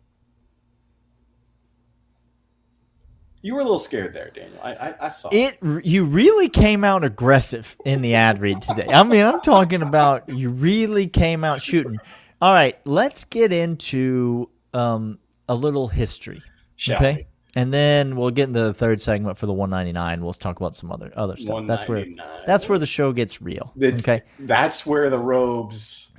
You 3.43 3.55
were 3.55 3.61
a 3.61 3.63
little 3.63 3.79
scared 3.79 4.13
there, 4.13 4.29
Daniel. 4.29 4.59
I, 4.61 4.73
I, 4.73 5.05
I 5.05 5.09
saw 5.09 5.29
It 5.31 5.57
you 5.83 6.05
really 6.05 6.47
came 6.49 6.83
out 6.83 7.03
aggressive 7.03 7.75
in 7.85 8.01
the 8.01 8.13
ad 8.15 8.39
read 8.39 8.61
today. 8.61 8.87
I 8.87 9.03
mean, 9.03 9.25
I'm 9.25 9.41
talking 9.41 9.81
about 9.81 10.29
you 10.29 10.51
really 10.51 11.07
came 11.07 11.43
out 11.43 11.61
shooting. 11.61 11.97
All 12.41 12.53
right, 12.53 12.77
let's 12.85 13.23
get 13.25 13.51
into 13.51 14.49
um, 14.73 15.19
a 15.49 15.55
little 15.55 15.87
history, 15.87 16.41
Shall 16.75 16.97
okay? 16.97 17.27
And 17.55 17.73
then 17.73 18.15
we'll 18.15 18.31
get 18.31 18.47
into 18.47 18.61
the 18.61 18.73
third 18.73 19.01
segment 19.01 19.37
for 19.37 19.45
the 19.45 19.53
199. 19.53 20.23
We'll 20.23 20.33
talk 20.33 20.57
about 20.59 20.73
some 20.75 20.91
other 20.91 21.11
other 21.15 21.35
stuff. 21.35 21.65
That's 21.67 21.87
where 21.87 22.05
that's 22.45 22.69
where 22.69 22.79
the 22.79 22.85
show 22.85 23.11
gets 23.11 23.41
real. 23.41 23.73
It's- 23.79 23.99
Okay, 24.01 24.21
That's 24.39 24.85
where 24.85 25.09
the 25.09 25.19
robes 25.19 26.11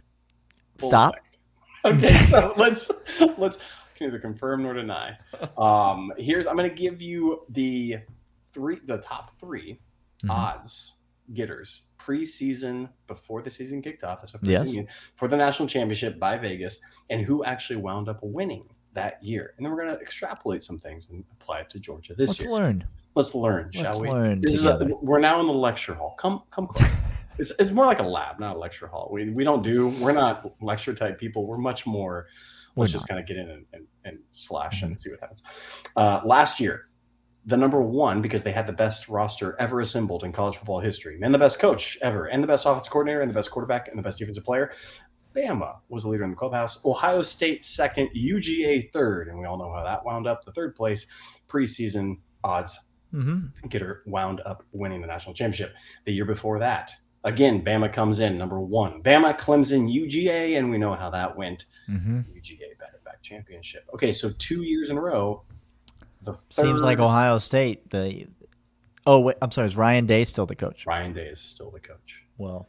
stop. 0.78 1.14
Okay, 1.84 2.18
so 2.24 2.52
let's 2.58 2.90
let's 3.38 3.58
neither 4.02 4.18
confirm 4.18 4.62
nor 4.62 4.74
deny. 4.74 5.16
Um, 5.56 6.12
here's 6.18 6.46
I'm 6.46 6.56
going 6.56 6.68
to 6.68 6.74
give 6.74 7.00
you 7.00 7.44
the 7.50 7.98
three, 8.52 8.78
the 8.86 8.98
top 8.98 9.38
3 9.40 9.78
Mhm. 10.24 10.30
odds 10.30 10.94
getters 11.34 11.84
preseason 11.98 12.88
before 13.06 13.42
the 13.42 13.50
season 13.50 13.80
kicked 13.82 14.04
off. 14.04 14.20
That's 14.20 14.32
what 14.34 14.44
Yes. 14.44 14.74
for 15.16 15.26
the 15.28 15.36
national 15.36 15.68
championship 15.68 16.18
by 16.18 16.36
Vegas, 16.36 16.80
and 17.10 17.22
who 17.22 17.44
actually 17.44 17.76
wound 17.76 18.08
up 18.08 18.18
winning 18.22 18.64
that 18.92 19.22
year. 19.22 19.54
And 19.56 19.64
then 19.64 19.72
we're 19.72 19.82
going 19.84 19.94
to 19.96 20.00
extrapolate 20.00 20.62
some 20.62 20.78
things 20.78 21.10
and 21.10 21.24
apply 21.40 21.60
it 21.60 21.70
to 21.70 21.80
Georgia 21.80 22.14
this 22.14 22.18
year. 22.18 22.26
Let's 22.28 22.40
year. 22.42 22.52
learn. 22.52 22.84
Let's 23.14 23.34
learn, 23.34 23.70
shall 23.72 23.84
Let's 23.84 24.00
we? 24.00 24.08
learn 24.10 24.40
This 24.42 24.52
is 24.52 24.64
a, 24.64 24.88
we're 25.00 25.18
now 25.18 25.40
in 25.40 25.46
the 25.46 25.52
lecture 25.52 25.94
hall. 25.94 26.14
Come, 26.18 26.42
come 26.50 26.66
close. 26.66 26.90
it's, 27.38 27.52
it's 27.58 27.70
more 27.70 27.84
like 27.86 27.98
a 27.98 28.02
lab, 28.04 28.38
not 28.40 28.56
a 28.56 28.58
lecture 28.58 28.86
hall. 28.86 29.08
We, 29.12 29.30
we 29.30 29.44
don't 29.44 29.62
do, 29.62 29.88
we're 30.00 30.12
not 30.12 30.52
lecture 30.62 30.94
type 30.94 31.18
people. 31.18 31.46
We're 31.46 31.58
much 31.58 31.84
more, 31.86 32.26
We're 32.74 32.82
let's 32.82 32.92
just 32.92 33.08
kind 33.08 33.20
of 33.20 33.26
get 33.26 33.36
in 33.36 33.50
and, 33.50 33.66
and, 33.72 33.86
and 34.04 34.18
slash 34.32 34.82
and 34.82 34.98
see 34.98 35.10
what 35.10 35.20
happens. 35.20 35.42
Uh, 35.96 36.20
last 36.24 36.58
year, 36.58 36.88
the 37.46 37.56
number 37.56 37.82
one, 37.82 38.22
because 38.22 38.42
they 38.42 38.52
had 38.52 38.66
the 38.66 38.72
best 38.72 39.08
roster 39.08 39.56
ever 39.58 39.80
assembled 39.80 40.24
in 40.24 40.32
college 40.32 40.56
football 40.56 40.80
history, 40.80 41.18
and 41.20 41.34
the 41.34 41.38
best 41.38 41.58
coach 41.58 41.98
ever, 42.00 42.26
and 42.26 42.42
the 42.42 42.46
best 42.46 42.64
offensive 42.66 42.90
coordinator, 42.90 43.20
and 43.20 43.30
the 43.30 43.34
best 43.34 43.50
quarterback, 43.50 43.88
and 43.88 43.98
the 43.98 44.02
best 44.02 44.18
defensive 44.18 44.44
player. 44.44 44.72
Bama 45.34 45.76
was 45.88 46.02
the 46.04 46.08
leader 46.08 46.24
in 46.24 46.30
the 46.30 46.36
clubhouse. 46.36 46.84
Ohio 46.84 47.22
State 47.22 47.64
second, 47.64 48.08
UGA 48.16 48.92
third, 48.92 49.28
and 49.28 49.38
we 49.38 49.46
all 49.46 49.58
know 49.58 49.72
how 49.72 49.82
that 49.82 50.04
wound 50.04 50.26
up. 50.26 50.44
The 50.44 50.52
third 50.52 50.76
place 50.76 51.06
preseason 51.48 52.18
odds 52.44 52.78
hmm 53.12 53.40
getter 53.68 54.02
wound 54.06 54.40
up 54.46 54.64
winning 54.72 55.00
the 55.00 55.06
national 55.06 55.34
championship. 55.34 55.74
The 56.06 56.12
year 56.12 56.24
before 56.24 56.58
that, 56.60 56.92
again, 57.24 57.64
Bama 57.64 57.92
comes 57.92 58.20
in 58.20 58.38
number 58.38 58.60
one. 58.60 59.02
Bama, 59.02 59.38
Clemson, 59.38 59.92
UGA, 59.92 60.58
and 60.58 60.70
we 60.70 60.78
know 60.78 60.94
how 60.94 61.10
that 61.10 61.36
went. 61.36 61.66
hmm 61.86 62.20
UGA 62.36 62.78
back 62.78 62.92
back 63.04 63.22
championship. 63.22 63.84
Okay, 63.94 64.12
so 64.12 64.30
two 64.38 64.62
years 64.62 64.90
in 64.90 64.98
a 64.98 65.00
row. 65.00 65.42
The 66.22 66.34
Seems 66.50 66.84
like 66.84 67.00
Ohio 67.00 67.38
State. 67.38 67.90
The 67.90 68.28
oh, 69.06 69.20
wait, 69.20 69.36
I'm 69.42 69.50
sorry. 69.50 69.66
Is 69.66 69.76
Ryan 69.76 70.06
Day 70.06 70.24
still 70.24 70.46
the 70.46 70.54
coach? 70.54 70.86
Ryan 70.86 71.12
Day 71.12 71.26
is 71.26 71.40
still 71.40 71.70
the 71.70 71.80
coach. 71.80 72.22
Well, 72.38 72.68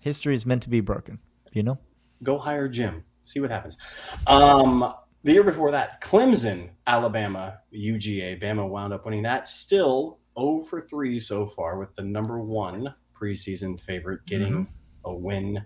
history 0.00 0.34
is 0.34 0.44
meant 0.44 0.62
to 0.62 0.70
be 0.70 0.80
broken. 0.80 1.18
You 1.52 1.62
know. 1.62 1.78
Go 2.22 2.38
hire 2.38 2.68
Jim. 2.68 3.04
See 3.24 3.40
what 3.40 3.50
happens. 3.50 3.78
Um, 4.26 4.92
the 5.22 5.32
year 5.32 5.42
before 5.42 5.70
that, 5.70 6.02
Clemson, 6.02 6.68
Alabama, 6.86 7.58
UGA, 7.72 8.42
Bama 8.42 8.68
wound 8.68 8.92
up 8.92 9.06
winning 9.06 9.22
that. 9.22 9.48
Still 9.48 10.18
0 10.38 10.60
for 10.68 10.82
3 10.82 11.18
so 11.18 11.46
far 11.46 11.78
with 11.78 11.94
the 11.96 12.02
number 12.02 12.38
one 12.38 12.94
preseason 13.24 13.80
favorite 13.80 14.20
mm-hmm. 14.26 14.38
getting 14.38 14.68
a 15.04 15.14
win 15.14 15.64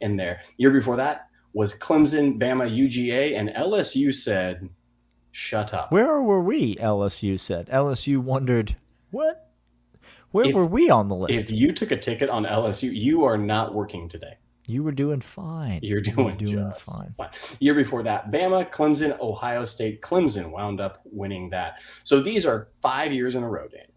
in 0.00 0.16
there. 0.16 0.40
Year 0.56 0.70
before 0.70 0.96
that 0.96 1.26
was 1.52 1.74
Clemson, 1.74 2.38
Bama, 2.40 2.70
UGA, 2.70 3.38
and 3.38 3.50
LSU 3.50 4.12
said, 4.14 4.68
"Shut 5.32 5.74
up." 5.74 5.92
Where 5.92 6.20
were 6.22 6.42
we? 6.42 6.76
LSU 6.76 7.38
said. 7.38 7.66
LSU 7.68 8.18
wondered 8.18 8.76
what. 9.10 9.46
Where 10.30 10.46
If- 10.46 10.54
were 10.54 10.66
we 10.66 10.90
on 10.90 11.08
the 11.08 11.16
list? 11.16 11.40
If 11.40 11.50
you 11.50 11.72
took 11.72 11.90
a 11.90 11.96
ticket 11.96 12.30
on 12.30 12.44
LSU, 12.44 12.94
you 12.94 13.24
are 13.24 13.36
not 13.36 13.74
working 13.74 14.08
today. 14.08 14.34
you 14.66 14.84
were 14.84 14.92
doing 14.92 15.20
fine. 15.20 15.80
You're 15.82 15.98
You 15.98 16.12
were 16.16 16.30
doing, 16.30 16.36
doing 16.36 16.70
just 16.70 16.82
fine. 16.82 17.12
Year 17.58 17.74
before 17.74 18.04
that, 18.04 18.30
Bama, 18.30 18.70
Clemson, 18.70 19.18
Ohio 19.18 19.64
State, 19.64 20.00
Clemson 20.00 20.52
wound 20.52 20.80
up 20.80 21.00
winning 21.04 21.50
that. 21.50 21.80
So 22.04 22.20
these 22.20 22.46
are 22.46 22.68
five 22.80 23.12
years 23.12 23.34
in 23.34 23.42
a 23.42 23.48
row, 23.48 23.66
Daniel, 23.66 23.89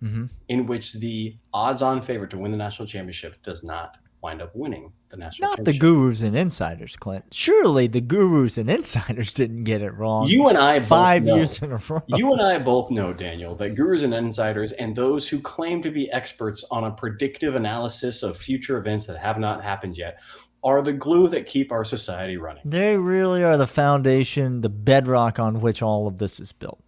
hmm 0.00 0.26
in 0.48 0.66
which 0.66 0.94
the 0.94 1.36
odds-on 1.54 2.02
favorite 2.02 2.30
to 2.30 2.38
win 2.38 2.50
the 2.50 2.56
national 2.56 2.88
championship 2.88 3.40
does 3.42 3.62
not 3.62 3.98
wind 4.22 4.42
up 4.42 4.54
winning 4.54 4.92
the 5.10 5.16
national 5.16 5.50
championship. 5.50 5.58
Not 5.58 5.72
the 5.72 5.78
gurus 5.78 6.22
and 6.22 6.36
insiders, 6.36 6.96
Clint. 6.96 7.24
Surely 7.32 7.86
the 7.86 8.00
gurus 8.00 8.58
and 8.58 8.70
insiders 8.70 9.32
didn't 9.40 9.64
get 9.64 9.82
it 9.82 9.92
wrong. 9.94 10.26
You 10.26 10.48
and 10.48 10.58
I 10.58 10.78
both 10.78 10.88
five 10.88 11.26
years 11.26 11.60
in 11.62 11.72
a 11.72 11.80
row. 11.88 12.02
You 12.06 12.32
and 12.32 12.42
I 12.42 12.58
both 12.58 12.90
know, 12.90 13.12
Daniel, 13.12 13.54
that 13.56 13.74
gurus 13.74 14.02
and 14.02 14.14
insiders 14.14 14.72
and 14.72 14.94
those 14.94 15.28
who 15.28 15.40
claim 15.40 15.82
to 15.82 15.90
be 15.90 16.10
experts 16.10 16.64
on 16.70 16.84
a 16.84 16.90
predictive 16.90 17.54
analysis 17.54 18.22
of 18.22 18.36
future 18.36 18.78
events 18.78 19.06
that 19.06 19.18
have 19.18 19.38
not 19.38 19.62
happened 19.62 19.96
yet 19.96 20.20
are 20.62 20.82
the 20.82 20.92
glue 20.92 21.28
that 21.28 21.46
keep 21.46 21.72
our 21.72 21.84
society 21.84 22.36
running. 22.36 22.62
They 22.64 22.98
really 22.98 23.42
are 23.42 23.56
the 23.56 23.66
foundation, 23.66 24.60
the 24.60 24.68
bedrock 24.68 25.38
on 25.38 25.60
which 25.60 25.80
all 25.80 26.06
of 26.06 26.18
this 26.18 26.38
is 26.38 26.52
built. 26.52 26.80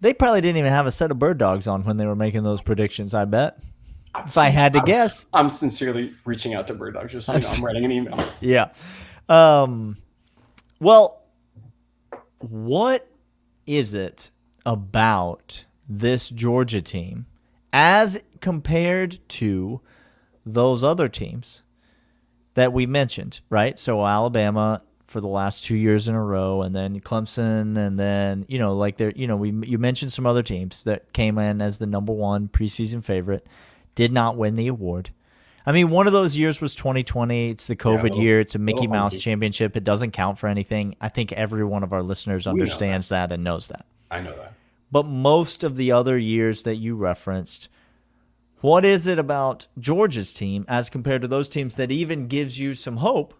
They 0.00 0.14
probably 0.14 0.40
didn't 0.40 0.58
even 0.58 0.72
have 0.72 0.86
a 0.86 0.90
set 0.90 1.10
of 1.10 1.18
bird 1.18 1.38
dogs 1.38 1.66
on 1.66 1.84
when 1.84 1.96
they 1.96 2.06
were 2.06 2.16
making 2.16 2.44
those 2.44 2.60
predictions, 2.60 3.14
I 3.14 3.24
bet. 3.24 3.58
If 4.26 4.38
I 4.38 4.48
had 4.48 4.72
to 4.72 4.80
guess. 4.80 5.26
I'm 5.32 5.50
sincerely 5.50 6.14
reaching 6.24 6.54
out 6.54 6.66
to 6.68 6.74
Bird 6.74 6.94
dogs. 6.94 7.12
Just 7.12 7.26
so 7.26 7.34
you 7.34 7.40
know, 7.40 7.48
I'm 7.48 7.64
writing 7.64 7.84
an 7.84 7.92
email. 7.92 8.24
Yeah. 8.40 8.72
Um 9.28 9.96
well, 10.80 11.22
what 12.38 13.08
is 13.66 13.94
it 13.94 14.30
about 14.64 15.64
this 15.88 16.30
Georgia 16.30 16.80
team 16.80 17.26
as 17.72 18.18
compared 18.40 19.18
to 19.28 19.80
those 20.46 20.82
other 20.82 21.08
teams 21.08 21.62
that 22.54 22.72
we 22.72 22.86
mentioned, 22.86 23.40
right? 23.50 23.78
So 23.78 24.06
Alabama 24.06 24.82
for 25.08 25.20
the 25.20 25.26
last 25.26 25.64
2 25.64 25.74
years 25.74 26.06
in 26.06 26.14
a 26.14 26.22
row 26.22 26.62
and 26.62 26.76
then 26.76 27.00
Clemson 27.00 27.76
and 27.76 27.98
then, 27.98 28.44
you 28.46 28.58
know, 28.58 28.76
like 28.76 28.98
there, 28.98 29.12
you 29.16 29.26
know, 29.26 29.36
we 29.36 29.50
you 29.66 29.78
mentioned 29.78 30.12
some 30.12 30.26
other 30.26 30.42
teams 30.42 30.84
that 30.84 31.12
came 31.12 31.38
in 31.38 31.60
as 31.60 31.78
the 31.78 31.86
number 31.86 32.12
1 32.12 32.48
preseason 32.48 33.02
favorite, 33.02 33.46
did 33.94 34.12
not 34.12 34.36
win 34.36 34.54
the 34.54 34.68
award. 34.68 35.10
I 35.66 35.72
mean, 35.72 35.90
one 35.90 36.06
of 36.06 36.12
those 36.12 36.36
years 36.36 36.60
was 36.60 36.74
2020. 36.74 37.50
It's 37.50 37.66
the 37.66 37.76
COVID 37.76 38.02
little- 38.04 38.20
year. 38.22 38.40
It's 38.40 38.54
a 38.54 38.58
Mickey 38.58 38.86
Mouse 38.86 39.16
championship. 39.18 39.76
It 39.76 39.84
doesn't 39.84 40.12
count 40.12 40.38
for 40.38 40.46
anything. 40.46 40.94
I 41.00 41.08
think 41.08 41.32
every 41.32 41.64
one 41.64 41.82
of 41.82 41.92
our 41.92 42.02
listeners 42.02 42.44
that. 42.44 42.50
understands 42.50 43.08
that 43.08 43.32
and 43.32 43.44
knows 43.44 43.68
that. 43.68 43.84
I 44.10 44.20
know 44.20 44.34
that. 44.36 44.54
But 44.90 45.04
most 45.04 45.64
of 45.64 45.76
the 45.76 45.92
other 45.92 46.16
years 46.16 46.62
that 46.62 46.76
you 46.76 46.96
referenced, 46.96 47.68
what 48.60 48.84
is 48.84 49.06
it 49.06 49.18
about 49.18 49.66
Georgia's 49.78 50.32
team 50.32 50.64
as 50.68 50.88
compared 50.88 51.22
to 51.22 51.28
those 51.28 51.48
teams 51.48 51.74
that 51.76 51.90
even 51.90 52.26
gives 52.28 52.58
you 52.58 52.74
some 52.74 52.98
hope 52.98 53.34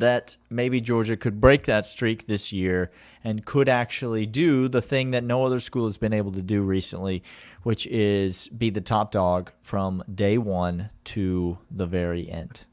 that 0.00 0.36
maybe 0.50 0.80
Georgia 0.80 1.16
could 1.16 1.40
break 1.40 1.66
that 1.66 1.86
streak 1.86 2.26
this 2.26 2.52
year 2.52 2.90
and 3.24 3.44
could 3.44 3.68
actually 3.68 4.26
do 4.26 4.68
the 4.68 4.82
thing 4.82 5.10
that 5.10 5.24
no 5.24 5.44
other 5.44 5.60
school 5.60 5.84
has 5.84 5.98
been 5.98 6.12
able 6.12 6.32
to 6.32 6.42
do 6.42 6.62
recently, 6.62 7.22
which 7.62 7.86
is 7.88 8.48
be 8.48 8.70
the 8.70 8.80
top 8.80 9.10
dog 9.12 9.52
from 9.62 10.02
day 10.12 10.38
one 10.38 10.90
to 11.04 11.58
the 11.70 11.86
very 11.86 12.30
end? 12.30 12.64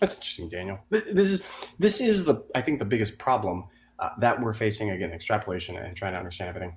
That's 0.00 0.14
interesting, 0.14 0.48
Daniel. 0.48 0.78
This 0.90 1.30
is 1.30 1.42
this 1.78 2.00
is 2.00 2.24
the 2.24 2.42
I 2.54 2.60
think 2.60 2.78
the 2.78 2.84
biggest 2.84 3.18
problem 3.18 3.64
uh, 3.98 4.10
that 4.18 4.40
we're 4.40 4.52
facing 4.52 4.90
again 4.90 5.12
extrapolation 5.12 5.76
and 5.76 5.96
trying 5.96 6.12
to 6.12 6.18
understand 6.18 6.48
everything. 6.48 6.76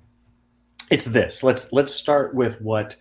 It's 0.92 1.06
this. 1.06 1.44
Let's 1.44 1.74
let's 1.74 1.94
start 1.94 2.36
with 2.36 2.62
what 2.62 2.96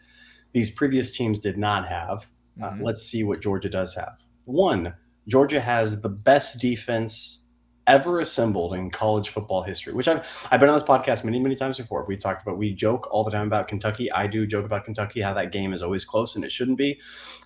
these 0.52 0.70
previous 0.70 1.12
teams 1.12 1.38
did 1.38 1.58
not 1.58 1.86
have. 1.86 2.26
Uh, 2.60 2.70
Mhm. 2.70 2.82
let's 2.82 3.02
see 3.02 3.22
what 3.22 3.40
Georgia 3.42 3.68
does 3.68 3.94
have. 3.94 4.16
One, 4.46 4.94
Georgia 5.28 5.60
has 5.60 6.00
the 6.00 6.08
best 6.08 6.58
defense 6.60 7.42
ever 7.86 8.18
assembled 8.18 8.74
in 8.74 8.90
college 8.90 9.28
football 9.28 9.62
history. 9.62 9.92
Which 9.92 10.08
I've 10.08 10.26
I've 10.50 10.58
been 10.60 10.68
on 10.68 10.74
this 10.74 10.82
podcast 10.82 11.22
many 11.24 11.38
many 11.38 11.54
times 11.54 11.78
before. 11.78 12.04
We 12.06 12.16
talked 12.16 12.42
about 12.42 12.58
we 12.58 12.74
joke 12.74 13.08
all 13.12 13.22
the 13.24 13.30
time 13.30 13.46
about 13.46 13.68
Kentucky. 13.68 14.10
I 14.10 14.26
do 14.26 14.46
joke 14.46 14.64
about 14.64 14.84
Kentucky 14.84 15.20
how 15.20 15.34
that 15.34 15.52
game 15.52 15.72
is 15.72 15.82
always 15.82 16.04
close 16.04 16.34
and 16.36 16.44
it 16.44 16.50
shouldn't 16.50 16.78
be 16.78 16.98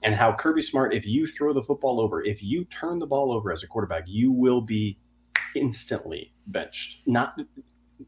and 0.03 0.15
how 0.15 0.33
Kirby 0.33 0.63
Smart, 0.63 0.95
if 0.95 1.05
you 1.07 1.27
throw 1.27 1.53
the 1.53 1.63
football 1.63 2.01
over, 2.01 2.23
if 2.25 2.43
you 2.43 2.65
turn 2.67 2.99
the 2.99 3.07
ball 3.07 3.33
over 3.33 3.53
as 3.53 3.63
a 3.63 3.67
quarterback, 3.67 4.05
you 4.07 4.33
will 4.33 4.63
be 4.63 4.99
instantly 5.55 6.33
benched. 6.47 7.03
Not 7.07 7.39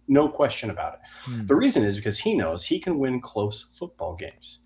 no 0.08 0.28
question 0.28 0.70
about 0.70 0.94
it. 0.94 1.00
Hmm. 1.24 1.46
The 1.46 1.54
reason 1.54 1.84
is 1.84 1.96
because 1.96 2.18
he 2.18 2.34
knows 2.34 2.64
he 2.64 2.80
can 2.80 2.98
win 2.98 3.20
close 3.20 3.66
football 3.78 4.14
games. 4.16 4.60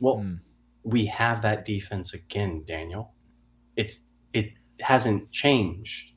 Well, 0.00 0.18
Hmm. 0.18 0.34
we 0.82 1.06
have 1.06 1.42
that 1.42 1.64
defense 1.64 2.14
again, 2.14 2.64
Daniel. 2.66 3.12
It's 3.76 4.00
it 4.32 4.52
hasn't 4.80 5.30
changed. 5.30 6.12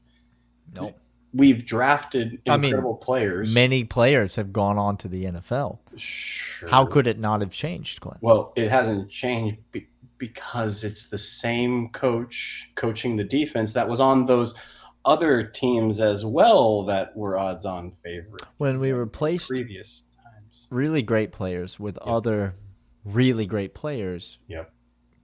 Nope. 0.73 0.97
We've 1.33 1.65
drafted 1.65 2.41
I 2.47 2.55
mean, 2.57 2.65
incredible 2.65 2.95
players. 2.95 3.53
Many 3.53 3.83
players 3.83 4.35
have 4.37 4.53
gone 4.53 4.77
on 4.77 4.95
to 4.97 5.07
the 5.09 5.25
NFL. 5.25 5.79
Sure. 5.97 6.69
How 6.69 6.85
could 6.85 7.07
it 7.07 7.19
not 7.19 7.41
have 7.41 7.51
changed, 7.51 7.99
Clint? 7.99 8.19
Well, 8.21 8.53
it 8.55 8.69
hasn't 8.69 9.09
changed 9.09 9.57
be- 9.71 9.87
because 10.17 10.85
it's 10.85 11.09
the 11.09 11.17
same 11.17 11.89
coach 11.89 12.69
coaching 12.75 13.17
the 13.17 13.23
defense 13.25 13.73
that 13.73 13.87
was 13.87 13.99
on 13.99 14.25
those 14.25 14.55
other 15.03 15.43
teams 15.43 15.99
as 15.99 16.23
well 16.25 16.85
that 16.85 17.15
were 17.17 17.37
odds 17.37 17.65
on 17.65 17.91
favorite 18.01 18.41
When 18.57 18.79
we 18.79 18.91
replaced 18.93 19.49
previous 19.49 20.05
times. 20.23 20.67
really 20.71 21.01
great 21.03 21.31
players 21.33 21.79
with 21.79 21.97
other 21.99 22.55
really 23.03 23.45
great 23.45 23.73
players, 23.75 24.39
Yep. 24.47 24.71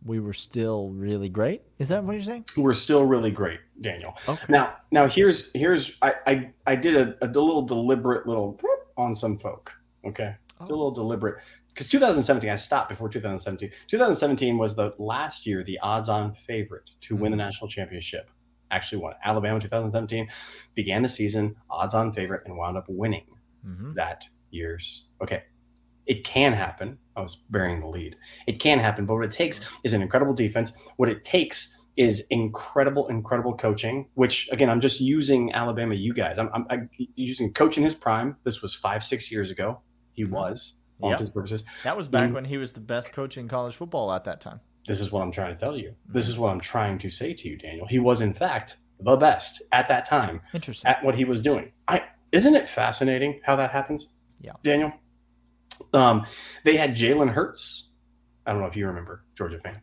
We 0.03 0.19
were 0.19 0.33
still 0.33 0.89
really 0.89 1.29
great. 1.29 1.61
Is 1.79 1.89
that 1.89 2.03
what 2.03 2.13
you're 2.13 2.21
saying? 2.21 2.45
We're 2.57 2.73
still 2.73 3.05
really 3.05 3.31
great, 3.31 3.59
Daniel. 3.81 4.17
Okay. 4.27 4.45
Now, 4.49 4.75
now 4.91 5.07
here's 5.07 5.51
here's 5.53 5.91
I 6.01 6.13
I, 6.25 6.49
I 6.65 6.75
did 6.75 6.95
a, 6.95 7.15
a 7.25 7.27
little 7.27 7.61
deliberate 7.61 8.27
little 8.27 8.59
on 8.97 9.15
some 9.15 9.37
folk. 9.37 9.71
Okay, 10.05 10.35
did 10.59 10.69
a 10.69 10.75
little 10.75 10.91
deliberate 10.91 11.41
because 11.73 11.87
2017 11.87 12.49
I 12.49 12.55
stopped 12.55 12.89
before 12.89 13.09
2017. 13.09 13.71
2017 13.87 14.57
was 14.57 14.75
the 14.75 14.93
last 14.97 15.45
year 15.45 15.63
the 15.63 15.79
odds-on 15.79 16.33
favorite 16.33 16.89
to 17.01 17.15
win 17.15 17.31
the 17.31 17.37
national 17.37 17.69
championship. 17.69 18.29
Actually 18.71 19.01
won. 19.01 19.13
Alabama 19.23 19.59
2017 19.59 20.29
began 20.75 21.01
the 21.01 21.07
season 21.07 21.55
odds-on 21.69 22.13
favorite 22.13 22.43
and 22.45 22.55
wound 22.57 22.77
up 22.77 22.85
winning 22.87 23.25
hmm 23.63 23.93
that 23.93 24.25
year's. 24.49 25.05
Okay, 25.21 25.43
it 26.07 26.23
can 26.23 26.53
happen. 26.53 26.97
I 27.15 27.21
was 27.21 27.35
bearing 27.49 27.79
the 27.81 27.87
lead. 27.87 28.15
It 28.47 28.59
can 28.59 28.79
happen, 28.79 29.05
but 29.05 29.15
what 29.15 29.25
it 29.25 29.31
takes 29.31 29.61
is 29.83 29.93
an 29.93 30.01
incredible 30.01 30.33
defense. 30.33 30.71
What 30.97 31.09
it 31.09 31.23
takes 31.25 31.75
is 31.97 32.25
incredible, 32.29 33.07
incredible 33.09 33.55
coaching. 33.55 34.07
Which 34.15 34.47
again, 34.51 34.69
I'm 34.69 34.81
just 34.81 35.01
using 35.01 35.51
Alabama. 35.53 35.93
You 35.95 36.13
guys, 36.13 36.39
I'm, 36.39 36.49
I'm, 36.53 36.65
I'm 36.69 36.89
using 37.15 37.53
coach 37.53 37.77
in 37.77 37.83
his 37.83 37.93
prime. 37.95 38.35
This 38.43 38.61
was 38.61 38.73
five, 38.73 39.03
six 39.03 39.31
years 39.31 39.51
ago. 39.51 39.81
He 40.13 40.23
He 40.23 40.29
was 40.29 40.75
all 41.01 41.09
Yep. 41.11 41.19
and 41.19 41.33
purposes. 41.33 41.63
That 41.83 41.97
was 41.97 42.07
back 42.07 42.29
Mm. 42.29 42.33
when 42.33 42.45
he 42.45 42.57
was 42.57 42.73
the 42.73 42.79
best 42.79 43.11
coach 43.11 43.37
in 43.37 43.47
college 43.47 43.75
football 43.75 44.11
at 44.13 44.23
that 44.25 44.39
time. 44.41 44.59
This 44.87 44.99
is 44.99 45.11
what 45.11 45.21
I'm 45.21 45.31
trying 45.31 45.53
to 45.53 45.59
tell 45.59 45.77
you. 45.77 45.93
This 46.07 46.27
is 46.27 46.37
what 46.37 46.49
I'm 46.51 46.59
trying 46.59 46.97
to 46.99 47.09
say 47.09 47.33
to 47.33 47.47
you, 47.49 47.57
Daniel. 47.57 47.85
He 47.87 47.99
was 47.99 48.21
in 48.21 48.33
fact 48.33 48.77
the 48.99 49.15
best 49.17 49.61
at 49.71 49.87
that 49.89 50.05
time 50.05 50.41
Interesting. 50.53 50.89
at 50.89 51.03
what 51.03 51.15
he 51.15 51.25
was 51.25 51.41
doing. 51.41 51.71
I 51.87 52.01
isn't 52.31 52.55
it 52.55 52.69
fascinating 52.69 53.41
how 53.43 53.55
that 53.57 53.71
happens? 53.71 54.07
Yeah. 54.39 54.53
Daniel. 54.63 54.91
Um, 55.93 56.25
they 56.63 56.75
had 56.75 56.91
Jalen 56.95 57.29
Hurts. 57.31 57.89
I 58.45 58.51
don't 58.51 58.61
know 58.61 58.67
if 58.67 58.75
you 58.75 58.87
remember, 58.87 59.23
Georgia 59.37 59.59
fan. 59.59 59.79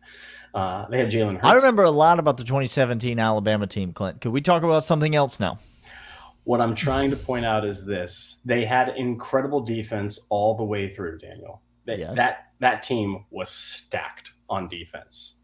Uh, 0.55 0.89
they 0.89 0.99
had 0.99 1.11
Jalen 1.11 1.35
Hurts. 1.35 1.45
I 1.45 1.53
remember 1.55 1.85
a 1.85 1.91
lot 1.91 2.19
about 2.19 2.37
the 2.37 2.45
2017 2.45 3.19
Alabama 3.19 3.67
team, 3.67 3.93
Clint. 3.93 4.21
Could 4.21 4.33
we 4.33 4.41
talk 4.41 4.63
about 4.63 4.85
something 4.85 5.15
else 5.15 5.39
now? 5.39 5.59
What 6.45 6.61
I'm 6.61 6.75
trying 6.75 7.11
to 7.11 7.17
point 7.17 7.45
out 7.45 7.65
is 7.65 7.85
this: 7.85 8.39
they 8.45 8.65
had 8.65 8.91
incredible 8.97 9.61
defense 9.61 10.19
all 10.31 10.57
the 10.57 10.65
way 10.65 10.89
through. 10.89 11.19
Daniel, 11.19 11.63
They- 11.85 11.99
Yes. 12.01 12.17
that 12.17 12.47
that 12.61 12.83
team 12.83 13.25
was 13.31 13.51
stacked 13.51 14.33
on 14.49 14.67
defense. 14.69 15.37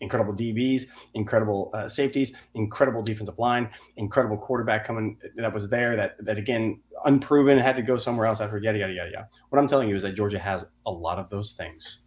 Incredible 0.00 0.34
DBs, 0.34 0.84
incredible 1.14 1.70
uh, 1.72 1.88
safeties, 1.88 2.34
incredible 2.54 3.02
defensive 3.02 3.38
line, 3.38 3.70
incredible 3.96 4.36
quarterback 4.36 4.86
coming 4.86 5.18
that 5.36 5.52
was 5.52 5.68
there. 5.68 5.96
That 5.96 6.16
that 6.24 6.38
again 6.38 6.80
unproven 7.04 7.58
had 7.58 7.76
to 7.76 7.82
go 7.82 7.96
somewhere 7.96 8.26
else 8.26 8.40
after 8.40 8.58
yada 8.58 8.78
yada 8.78 8.92
yada 8.92 9.10
yada. 9.10 9.28
What 9.48 9.58
I'm 9.58 9.68
telling 9.68 9.88
you 9.88 9.96
is 9.96 10.02
that 10.02 10.12
Georgia 10.12 10.38
has 10.38 10.64
a 10.84 10.90
lot 10.90 11.18
of 11.18 11.30
those 11.30 11.52
things 11.52 12.00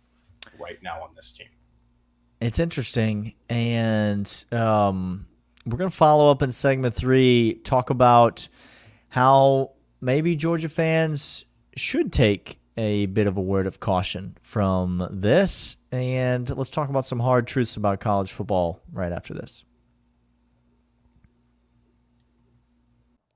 right 0.59 0.77
now 0.83 1.01
on 1.01 1.09
this 1.15 1.31
team. 1.31 1.47
It's 2.41 2.59
interesting, 2.59 3.33
and 3.49 4.45
um, 4.51 5.27
we're 5.65 5.77
going 5.77 5.89
to 5.89 5.95
follow 5.95 6.31
up 6.31 6.41
in 6.41 6.51
segment 6.51 6.95
three. 6.95 7.59
Talk 7.63 7.89
about 7.89 8.47
how 9.09 9.73
maybe 9.99 10.35
Georgia 10.35 10.69
fans 10.69 11.45
should 11.75 12.13
take 12.13 12.58
a 12.79 13.07
bit 13.07 13.27
of 13.27 13.35
a 13.35 13.41
word 13.41 13.67
of 13.67 13.81
caution 13.81 14.37
from 14.41 15.05
this, 15.11 15.75
and 15.91 16.49
let's 16.55 16.69
talk 16.69 16.87
about 16.87 17.03
some 17.03 17.19
hard 17.19 17.45
truths 17.45 17.75
about 17.75 17.99
college 17.99 18.31
football 18.31 18.79
right 18.93 19.11
after 19.11 19.33
this. 19.33 19.65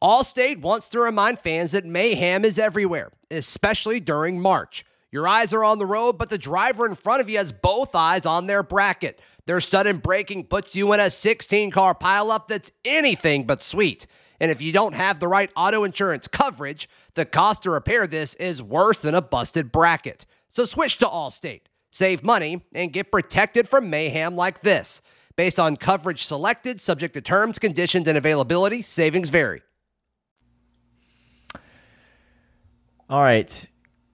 Allstate 0.01 0.61
wants 0.61 0.87
to 0.89 1.01
remind 1.01 1.39
fans 1.39 1.73
that 1.73 1.85
mayhem 1.85 2.45
is 2.45 2.57
everywhere, 2.57 3.11
especially 3.29 3.99
during 3.99 4.39
March. 4.39 4.85
Your 5.11 5.27
eyes 5.27 5.53
are 5.53 5.65
on 5.65 5.77
the 5.77 5.85
road, 5.85 6.17
but 6.17 6.29
the 6.29 6.37
driver 6.37 6.85
in 6.85 6.95
front 6.95 7.19
of 7.19 7.29
you 7.29 7.37
has 7.37 7.51
both 7.51 7.95
eyes 7.95 8.25
on 8.25 8.47
their 8.47 8.63
bracket. 8.63 9.19
Their 9.45 9.59
sudden 9.59 9.97
braking 9.97 10.45
puts 10.45 10.73
you 10.73 10.93
in 10.93 11.01
a 11.01 11.11
16 11.11 11.69
car 11.69 11.93
pileup 11.93 12.47
that's 12.47 12.71
anything 12.85 13.45
but 13.45 13.61
sweet. 13.61 14.07
And 14.43 14.51
if 14.51 14.61
you 14.61 14.73
don't 14.73 14.91
have 14.91 15.21
the 15.21 15.27
right 15.29 15.49
auto 15.55 15.85
insurance 15.85 16.27
coverage, 16.27 16.89
the 17.13 17.23
cost 17.23 17.63
to 17.63 17.71
repair 17.71 18.05
this 18.05 18.35
is 18.35 18.61
worse 18.61 18.99
than 18.99 19.15
a 19.15 19.21
busted 19.21 19.71
bracket. 19.71 20.25
So 20.49 20.65
switch 20.65 20.97
to 20.97 21.05
Allstate, 21.05 21.61
save 21.91 22.25
money, 22.25 22.61
and 22.75 22.91
get 22.91 23.09
protected 23.09 23.69
from 23.69 23.89
mayhem 23.89 24.35
like 24.35 24.59
this. 24.59 25.01
Based 25.37 25.61
on 25.61 25.77
coverage 25.77 26.25
selected, 26.25 26.81
subject 26.81 27.13
to 27.13 27.21
terms, 27.21 27.57
conditions, 27.57 28.05
and 28.05 28.17
availability, 28.17 28.81
savings 28.81 29.29
vary. 29.29 29.61
All 33.09 33.21
right. 33.21 33.65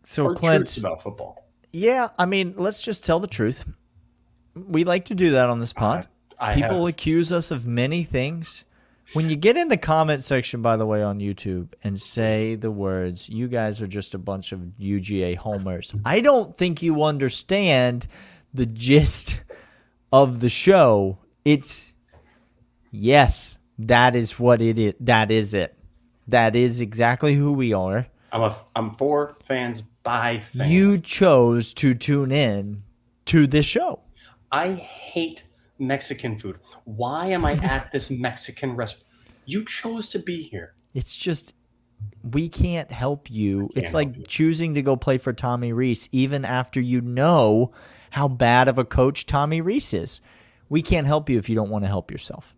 So, 0.04 0.26
Hard 0.26 0.38
Clint, 0.38 0.78
about 0.78 1.02
football. 1.02 1.44
yeah, 1.74 2.10
I 2.20 2.28
mean, 2.28 2.54
let's 2.56 2.80
just 2.80 3.04
tell 3.04 3.20
the 3.20 3.28
truth. 3.28 3.66
We 4.54 4.84
like 4.84 5.06
to 5.06 5.16
do 5.16 5.32
that 5.32 5.50
on 5.50 5.60
this 5.60 5.74
pod. 5.74 6.08
I 6.40 6.54
People 6.54 6.86
have- 6.86 6.94
accuse 6.94 7.32
us 7.34 7.50
of 7.50 7.66
many 7.66 8.04
things. 8.04 8.64
When 9.14 9.30
you 9.30 9.36
get 9.36 9.58
in 9.58 9.70
the 9.70 9.78
comment 9.78 10.22
section, 10.22 10.62
by 10.62 10.78
the 10.78 10.86
way, 10.86 11.02
on 11.02 11.20
YouTube 11.20 11.74
and 11.84 12.00
say 12.00 12.56
the 12.56 12.70
words, 12.70 13.28
you 13.28 13.48
guys 13.48 13.82
are 13.82 13.88
just 13.88 14.14
a 14.14 14.20
bunch 14.20 14.52
of 14.52 14.60
UGA 14.80 15.36
homers, 15.36 15.96
I 16.06 16.22
don't 16.22 16.56
think 16.56 16.84
you 16.84 17.04
understand 17.04 18.08
the 18.54 18.68
gist 18.68 19.42
of 20.14 20.42
the 20.42 20.50
show. 20.50 21.18
It's, 21.44 21.94
yes, 22.92 23.58
that 23.80 24.16
is 24.16 24.40
what 24.40 24.62
it 24.62 24.78
is. 24.78 24.94
That 25.00 25.32
is 25.32 25.54
it. 25.54 25.76
That 26.28 26.56
is 26.56 26.80
exactly 26.80 27.34
who 27.34 27.54
we 27.54 27.74
are. 27.74 28.06
I'm 28.32 28.44
a 28.44 28.56
I'm 28.76 28.94
for 28.94 29.38
fans 29.44 29.82
by 30.04 30.44
fans. 30.56 30.72
You 30.72 31.00
chose 31.00 31.74
to 31.76 31.96
tune 31.96 32.32
in 32.32 32.84
to 33.26 33.48
this 33.48 33.66
show. 33.66 34.02
I 34.52 34.74
hate 34.74 35.44
Mexican 35.80 36.38
food. 36.38 36.60
Why 36.84 37.28
am 37.28 37.46
I 37.46 37.54
at 37.54 37.92
this 37.92 38.12
Mexican 38.12 38.76
restaurant? 38.76 39.06
You 39.50 39.66
chose 39.66 40.10
to 40.10 40.20
be 40.20 40.44
here. 40.44 40.76
It's 40.94 41.18
just 41.18 41.54
we 42.24 42.50
can't 42.50 42.92
help 42.92 43.32
you. 43.32 43.70
it's 43.76 43.86
can't 43.86 43.94
like 43.94 44.08
help 44.10 44.18
you. 44.18 44.26
choosing 44.26 44.76
to 44.76 44.84
go 44.84 44.96
play 44.96 45.18
for 45.18 45.34
Tommy 45.34 45.74
Rees 45.74 46.08
even 46.12 46.46
after 46.46 46.80
you 46.80 47.02
know 47.02 47.72
how 48.12 48.28
bad 48.28 48.68
of 48.68 48.78
a 48.78 48.86
coach 48.86 49.26
Tommy 49.26 49.60
Rees 49.60 49.92
is. 49.92 50.22
We 50.70 50.84
can't 50.84 51.08
help 51.08 51.30
you 51.30 51.40
if 51.40 51.50
you 51.50 51.56
don't 51.56 51.70
want 51.70 51.84
to 51.84 51.88
help 51.88 52.12
yourself. 52.12 52.56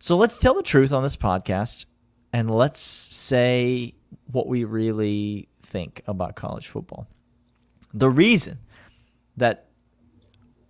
So 0.00 0.18
let's 0.18 0.38
tell 0.38 0.54
the 0.54 0.62
truth 0.62 0.92
on 0.92 1.02
this 1.02 1.16
podcast 1.16 1.86
and 2.30 2.50
let's 2.50 2.80
say 2.80 3.94
what 4.30 4.46
we 4.46 4.64
really 4.64 5.48
think 5.62 6.02
about 6.06 6.36
college 6.36 6.68
football. 6.68 7.06
The 7.94 8.10
reason 8.10 8.58
that 9.38 9.68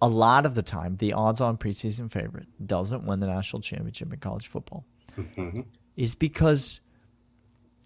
a 0.02 0.08
lot 0.08 0.44
of 0.44 0.54
the 0.54 0.62
time 0.62 0.96
the 0.96 1.12
odds 1.12 1.40
on 1.40 1.56
preseason 1.56 2.10
favorite 2.10 2.48
doesn't 2.66 3.06
win 3.06 3.20
the 3.20 3.26
national 3.26 3.62
championship 3.62 4.12
in 4.12 4.18
college 4.18 4.48
football 4.48 4.84
mm-hmm. 5.16 5.60
is 5.96 6.16
because 6.16 6.80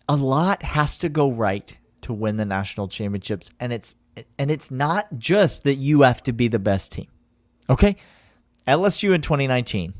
a 0.09 0.17
lot 0.17 0.63
has 0.63 0.99
to 0.99 1.09
go 1.09 1.31
right 1.31 1.79
to 2.01 2.13
win 2.13 2.37
the 2.37 2.45
national 2.45 2.89
championships 2.89 3.51
and 3.61 3.73
it's 3.73 3.97
and 4.39 4.51
it's 4.51 4.71
not 4.71 5.07
just 5.19 5.65
that 5.65 5.75
you 5.75 6.03
have 6.03 6.23
to 6.23 6.33
be 6.33 6.49
the 6.49 6.59
best 6.59 6.93
team. 6.93 7.09
Okay? 7.69 7.97
LSU 8.67 9.15
in 9.15 9.21
2019 9.21 9.93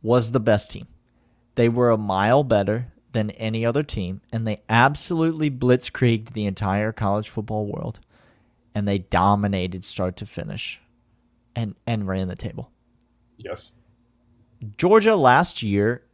was 0.00 0.32
the 0.32 0.40
best 0.40 0.70
team. 0.70 0.86
They 1.56 1.68
were 1.68 1.90
a 1.90 1.98
mile 1.98 2.42
better 2.42 2.92
than 3.12 3.30
any 3.32 3.66
other 3.66 3.82
team 3.82 4.22
and 4.32 4.46
they 4.46 4.62
absolutely 4.68 5.50
blitzkrieged 5.50 6.32
the 6.32 6.46
entire 6.46 6.90
college 6.90 7.28
football 7.28 7.66
world 7.66 8.00
and 8.74 8.86
they 8.88 8.98
dominated 8.98 9.84
start 9.84 10.16
to 10.16 10.26
finish 10.26 10.80
and 11.54 11.74
and 11.86 12.06
ran 12.06 12.28
the 12.28 12.36
table. 12.36 12.70
Yes. 13.36 13.72
Georgia 14.76 15.14
last 15.16 15.62
year 15.62 16.04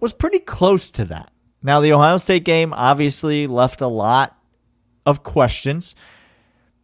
was 0.00 0.12
pretty 0.12 0.40
close 0.40 0.90
to 0.92 1.04
that. 1.06 1.30
Now, 1.62 1.80
the 1.80 1.92
Ohio 1.92 2.18
State 2.18 2.44
game 2.44 2.74
obviously 2.74 3.46
left 3.46 3.80
a 3.80 3.86
lot 3.86 4.36
of 5.06 5.22
questions 5.22 5.94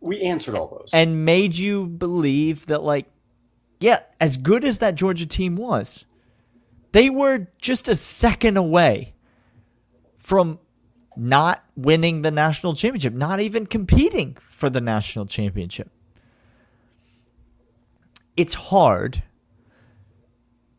We 0.00 0.22
answered 0.22 0.54
all 0.54 0.68
those. 0.68 0.90
and 0.92 1.24
made 1.24 1.56
you 1.56 1.86
believe 1.86 2.66
that, 2.66 2.82
like, 2.82 3.06
yeah, 3.80 4.00
as 4.20 4.36
good 4.36 4.64
as 4.64 4.78
that 4.78 4.94
Georgia 4.94 5.26
team 5.26 5.56
was, 5.56 6.06
they 6.92 7.10
were 7.10 7.48
just 7.60 7.88
a 7.88 7.94
second 7.94 8.56
away 8.56 9.14
from 10.18 10.58
not 11.16 11.64
winning 11.76 12.22
the 12.22 12.30
national 12.30 12.74
championship, 12.74 13.12
not 13.14 13.40
even 13.40 13.66
competing 13.66 14.36
for 14.60 14.68
the 14.68 14.80
national 14.80 15.24
championship. 15.24 15.90
It's 18.36 18.52
hard 18.52 19.22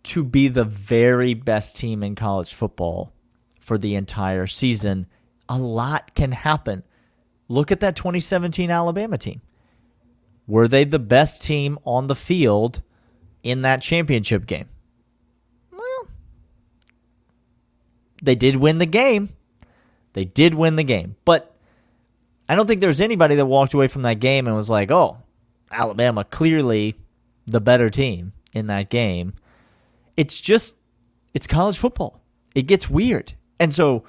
to 0.04 0.24
be 0.24 0.48
the 0.48 0.64
very 0.64 1.34
best 1.34 1.78
team 1.78 2.04
in 2.04 2.14
college 2.14 2.54
football 2.54 3.12
for 3.60 3.80
the 3.80 3.96
entire 3.96 4.46
season. 4.46 5.08
A 5.50 5.58
lot 5.58 6.14
can 6.14 6.32
happen. 6.32 6.84
Look 7.48 7.72
at 7.72 7.80
that 7.80 7.96
2017 7.96 8.70
Alabama 8.70 9.18
team. 9.18 9.42
Were 10.48 10.68
they 10.68 10.84
the 10.84 11.00
best 11.00 11.42
team 11.42 11.80
on 11.84 12.06
the 12.06 12.16
field 12.16 12.84
in 13.42 13.62
that 13.62 13.82
championship 13.82 14.46
game? 14.46 14.70
Well, 15.72 16.08
they 18.22 18.36
did 18.36 18.58
win 18.58 18.78
the 18.78 18.86
game. 18.86 19.30
They 20.14 20.26
did 20.26 20.54
win 20.54 20.76
the 20.76 20.84
game. 20.84 21.16
But 21.26 21.51
I 22.52 22.56
don't 22.56 22.68
think 22.68 22.82
there's 22.82 23.00
anybody 23.00 23.36
that 23.36 23.46
walked 23.46 23.74
away 23.74 23.88
from 23.88 24.02
that 24.02 24.20
game 24.20 24.46
and 24.46 24.54
was 24.58 24.70
like, 24.70 24.92
oh, 24.92 25.20
Alabama 25.72 26.26
clearly 26.26 26.98
the 27.48 27.62
better 27.62 27.90
team 27.90 28.34
in 28.52 28.68
that 28.68 28.90
game. 28.90 29.36
It's 30.18 30.42
just, 30.42 30.76
it's 31.34 31.48
college 31.48 31.78
football. 31.78 32.22
It 32.54 32.64
gets 32.64 32.90
weird. 32.90 33.36
And 33.58 33.74
so, 33.74 34.04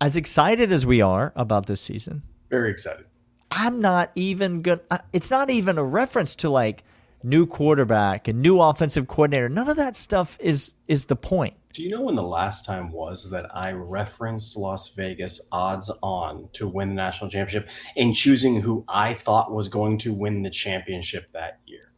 as 0.00 0.16
excited 0.16 0.72
as 0.72 0.84
we 0.84 1.00
are 1.00 1.32
about 1.36 1.66
this 1.66 1.80
season, 1.80 2.24
Very 2.50 2.72
excited. 2.72 3.06
I'm 3.48 3.80
not 3.80 4.10
even 4.16 4.60
going 4.62 4.80
to, 4.90 5.04
It's 5.12 5.30
not 5.30 5.50
even 5.50 5.78
a 5.78 5.84
reference 5.84 6.34
to 6.34 6.50
like 6.50 6.82
new 7.24 7.46
quarterback 7.46 8.28
and 8.28 8.40
new 8.40 8.60
offensive 8.60 9.08
coordinator. 9.08 9.48
None 9.48 9.68
of 9.68 9.76
that 9.76 9.96
stuff 9.96 10.36
is 10.40 10.74
is 10.86 11.06
the 11.06 11.16
point. 11.16 11.54
Do 11.72 11.82
you 11.82 11.90
know 11.90 12.02
when 12.02 12.14
the 12.14 12.22
last 12.22 12.64
time 12.64 12.92
was 12.92 13.28
that 13.30 13.46
I 13.56 13.72
referenced 13.72 14.56
Las 14.56 14.90
Vegas 14.90 15.40
odds 15.50 15.90
on 16.02 16.48
to 16.52 16.68
win 16.68 16.90
the 16.90 16.94
national 16.94 17.30
championship 17.30 17.68
and 17.96 18.14
choosing 18.14 18.60
who 18.60 18.84
I 18.86 19.14
thought 19.14 19.52
was 19.52 19.68
going 19.68 19.98
to 19.98 20.12
win 20.12 20.42
the 20.42 20.50
championship 20.50 21.32
that 21.32 21.58
year? 21.66 21.92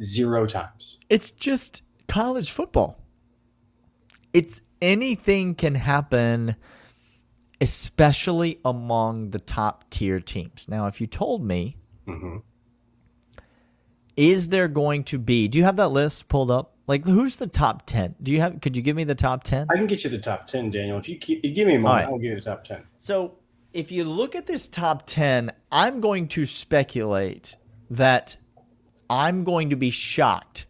Zero 0.00 0.46
times. 0.46 1.00
It's 1.10 1.30
just 1.32 1.82
college 2.08 2.50
football. 2.50 2.98
It's 4.32 4.62
anything 4.80 5.54
can 5.54 5.74
happen 5.74 6.56
especially 7.60 8.58
among 8.64 9.30
the 9.30 9.38
top 9.38 9.88
tier 9.90 10.18
teams. 10.18 10.66
Now, 10.68 10.86
if 10.86 11.00
you 11.00 11.06
told 11.06 11.44
me, 11.44 11.76
Mm-hmm. 12.06 12.38
Is 14.16 14.48
there 14.48 14.68
going 14.68 15.04
to 15.04 15.18
be? 15.18 15.48
Do 15.48 15.58
you 15.58 15.64
have 15.64 15.76
that 15.76 15.88
list 15.88 16.28
pulled 16.28 16.50
up? 16.50 16.74
Like, 16.86 17.06
who's 17.06 17.36
the 17.36 17.46
top 17.46 17.86
ten? 17.86 18.14
Do 18.22 18.32
you 18.32 18.40
have? 18.40 18.60
Could 18.60 18.76
you 18.76 18.82
give 18.82 18.96
me 18.96 19.04
the 19.04 19.14
top 19.14 19.44
ten? 19.44 19.68
I 19.70 19.76
can 19.76 19.86
get 19.86 20.04
you 20.04 20.10
the 20.10 20.18
top 20.18 20.46
ten, 20.46 20.70
Daniel. 20.70 20.98
If 20.98 21.08
you, 21.08 21.16
keep, 21.16 21.44
you 21.44 21.52
give 21.52 21.66
me 21.66 21.76
a 21.76 21.78
moment, 21.78 22.04
right. 22.04 22.12
I'll 22.12 22.18
give 22.18 22.30
you 22.30 22.36
the 22.36 22.42
top 22.42 22.64
ten. 22.64 22.82
So, 22.98 23.38
if 23.72 23.90
you 23.90 24.04
look 24.04 24.34
at 24.34 24.46
this 24.46 24.68
top 24.68 25.06
10, 25.06 25.52
I'm 25.70 26.00
going 26.00 26.28
to 26.28 26.44
speculate 26.44 27.56
that 27.90 28.36
I'm 29.08 29.44
going 29.44 29.70
to 29.70 29.76
be 29.76 29.90
shocked 29.90 30.66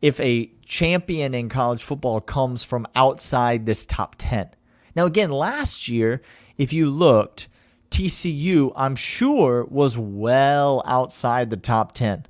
if 0.00 0.20
a 0.20 0.52
champion 0.64 1.34
in 1.34 1.48
college 1.48 1.82
football 1.82 2.20
comes 2.20 2.62
from 2.62 2.86
outside 2.94 3.66
this 3.66 3.86
top 3.86 4.14
10. 4.18 4.50
Now, 4.94 5.06
again, 5.06 5.30
last 5.30 5.88
year, 5.88 6.22
if 6.56 6.72
you 6.72 6.90
looked, 6.90 7.48
TCU, 7.90 8.72
I'm 8.76 8.96
sure, 8.96 9.64
was 9.64 9.98
well 9.98 10.82
outside 10.86 11.50
the 11.50 11.56
top 11.56 11.92
10 11.92 12.26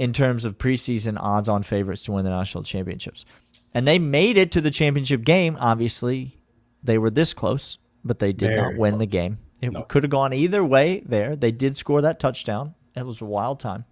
in 0.00 0.14
terms 0.14 0.46
of 0.46 0.56
preseason 0.56 1.18
odds 1.20 1.46
on 1.46 1.62
favorites 1.62 2.04
to 2.04 2.12
win 2.12 2.24
the 2.24 2.30
national 2.30 2.64
championships. 2.64 3.26
And 3.74 3.86
they 3.86 3.98
made 3.98 4.38
it 4.38 4.50
to 4.52 4.62
the 4.62 4.70
championship 4.70 5.24
game. 5.24 5.58
Obviously, 5.60 6.38
they 6.82 6.96
were 6.96 7.10
this 7.10 7.34
close, 7.34 7.76
but 8.02 8.18
they 8.18 8.32
did 8.32 8.48
Very 8.48 8.62
not 8.62 8.76
win 8.80 8.96
the 8.96 9.04
game. 9.04 9.36
It 9.60 9.72
No. 9.72 9.82
could 9.82 10.02
have 10.04 10.10
gone 10.10 10.32
either 10.32 10.64
way 10.64 11.00
there. 11.04 11.36
They 11.36 11.50
did 11.50 11.76
score 11.76 12.00
that 12.00 12.18
touchdown. 12.18 12.74
It 12.96 13.04
was 13.04 13.20
a 13.20 13.26
wild 13.26 13.60
time. 13.60 13.84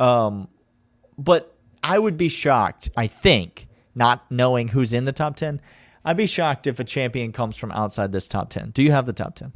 Um, 0.00 0.48
but 1.18 1.54
I 1.82 1.98
would 1.98 2.16
be 2.16 2.30
shocked, 2.30 2.88
I 2.96 3.06
think, 3.06 3.68
not 3.94 4.24
knowing 4.30 4.68
who's 4.68 4.94
in 4.94 5.04
the 5.04 5.12
top 5.12 5.36
10. 5.36 5.60
I'd 6.06 6.16
be 6.16 6.26
shocked 6.26 6.66
if 6.66 6.80
a 6.80 6.84
champion 6.84 7.32
comes 7.32 7.58
from 7.58 7.70
outside 7.72 8.12
this 8.12 8.26
top 8.28 8.48
10. 8.48 8.70
Do 8.70 8.82
you 8.82 8.92
have 8.92 9.04
the 9.04 9.12
top 9.12 9.34
10? 9.34 9.52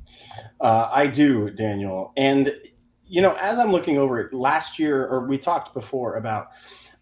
Uh, 0.60 0.90
I 0.92 1.06
do, 1.06 1.48
Daniel. 1.48 2.12
And, 2.16 2.52
you 3.12 3.20
know, 3.20 3.34
as 3.34 3.58
I'm 3.58 3.70
looking 3.70 3.98
over 3.98 4.20
it, 4.20 4.32
last 4.32 4.78
year, 4.78 5.06
or 5.06 5.26
we 5.26 5.36
talked 5.36 5.74
before 5.74 6.16
about 6.16 6.46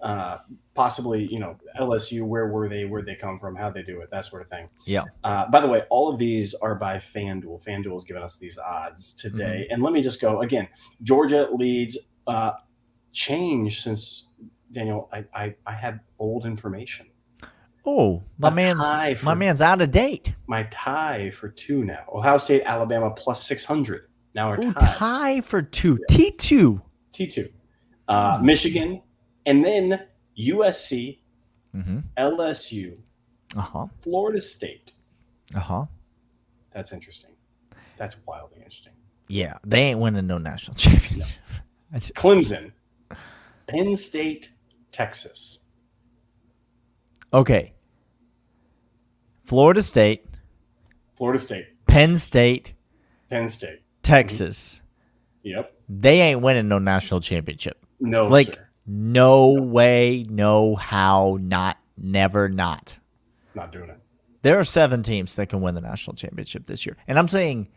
uh, 0.00 0.38
possibly, 0.74 1.24
you 1.32 1.38
know, 1.38 1.56
LSU, 1.78 2.22
where 2.22 2.48
were 2.48 2.68
they, 2.68 2.84
where'd 2.84 3.06
they 3.06 3.14
come 3.14 3.38
from, 3.38 3.54
how'd 3.54 3.74
they 3.74 3.82
do 3.84 4.00
it, 4.00 4.10
that 4.10 4.24
sort 4.24 4.42
of 4.42 4.48
thing. 4.48 4.66
Yeah. 4.86 5.04
Uh, 5.22 5.48
by 5.50 5.60
the 5.60 5.68
way, 5.68 5.84
all 5.88 6.08
of 6.12 6.18
these 6.18 6.52
are 6.54 6.74
by 6.74 6.96
FanDuel. 6.96 7.62
FanDuel's 7.64 8.02
given 8.02 8.22
us 8.24 8.36
these 8.38 8.58
odds 8.58 9.12
today. 9.12 9.68
And 9.70 9.84
let 9.84 9.92
me 9.92 10.02
just 10.02 10.20
go 10.20 10.40
again 10.40 10.66
Georgia 11.02 11.48
leads, 11.52 11.96
uh, 12.26 12.52
change 13.12 13.80
since, 13.82 14.26
Daniel, 14.72 15.08
I, 15.12 15.24
I, 15.32 15.54
I 15.64 15.72
had 15.74 16.00
old 16.18 16.44
information. 16.44 17.06
Oh, 17.86 18.22
my 18.36 18.48
A 18.48 18.50
man's 18.50 19.20
for- 19.20 19.26
my 19.26 19.34
man's 19.34 19.60
out 19.60 19.80
of 19.80 19.90
date. 19.92 20.34
My 20.48 20.64
tie 20.72 21.30
for 21.30 21.48
two 21.48 21.84
now. 21.84 22.04
Ohio 22.12 22.38
State, 22.38 22.62
Alabama 22.64 23.10
plus 23.10 23.46
600. 23.46 24.08
Now 24.34 24.50
we're 24.50 24.60
Ooh, 24.60 24.72
tied. 24.72 24.94
tie 24.96 25.40
for 25.40 25.62
two. 25.62 25.98
T2. 26.10 26.80
T2. 27.12 27.50
Uh, 28.08 28.38
Michigan, 28.42 29.02
and 29.46 29.64
then 29.64 30.00
USC, 30.38 31.18
Mm-hmm. 31.74 31.98
LSU, 32.16 32.96
Uh-huh. 33.56 33.86
Florida 34.02 34.40
State. 34.40 34.92
Uh-huh. 35.54 35.86
That's 36.72 36.92
interesting. 36.92 37.30
That's 37.96 38.16
wildly 38.26 38.58
interesting. 38.58 38.92
Yeah, 39.28 39.54
they 39.64 39.82
ain't 39.82 40.00
winning 40.00 40.26
no 40.26 40.38
national 40.38 40.74
championship. 40.76 41.28
Just- 41.94 42.14
Clemson, 42.14 42.72
Penn 43.68 43.94
State, 43.94 44.50
Texas. 44.90 45.60
Okay. 47.32 47.72
Florida 49.44 49.82
State, 49.82 50.26
Florida 51.16 51.38
State, 51.38 51.66
Penn 51.86 52.16
State, 52.16 52.72
Penn 53.28 53.48
State. 53.48 53.82
Texas. 54.02 54.80
Yep. 55.42 55.72
They 55.88 56.20
ain't 56.20 56.40
winning 56.40 56.68
no 56.68 56.78
national 56.78 57.20
championship. 57.20 57.84
No, 57.98 58.26
like 58.26 58.46
sir. 58.54 58.68
no 58.86 59.50
way, 59.50 60.24
no 60.28 60.74
how, 60.76 61.38
not 61.40 61.78
never 61.96 62.48
not. 62.48 62.98
Not 63.54 63.72
doing 63.72 63.90
it. 63.90 63.98
There 64.42 64.58
are 64.58 64.64
seven 64.64 65.02
teams 65.02 65.34
that 65.36 65.48
can 65.48 65.60
win 65.60 65.74
the 65.74 65.80
national 65.82 66.16
championship 66.16 66.66
this 66.66 66.86
year. 66.86 66.96
And 67.06 67.18
I'm 67.18 67.28
saying 67.28 67.68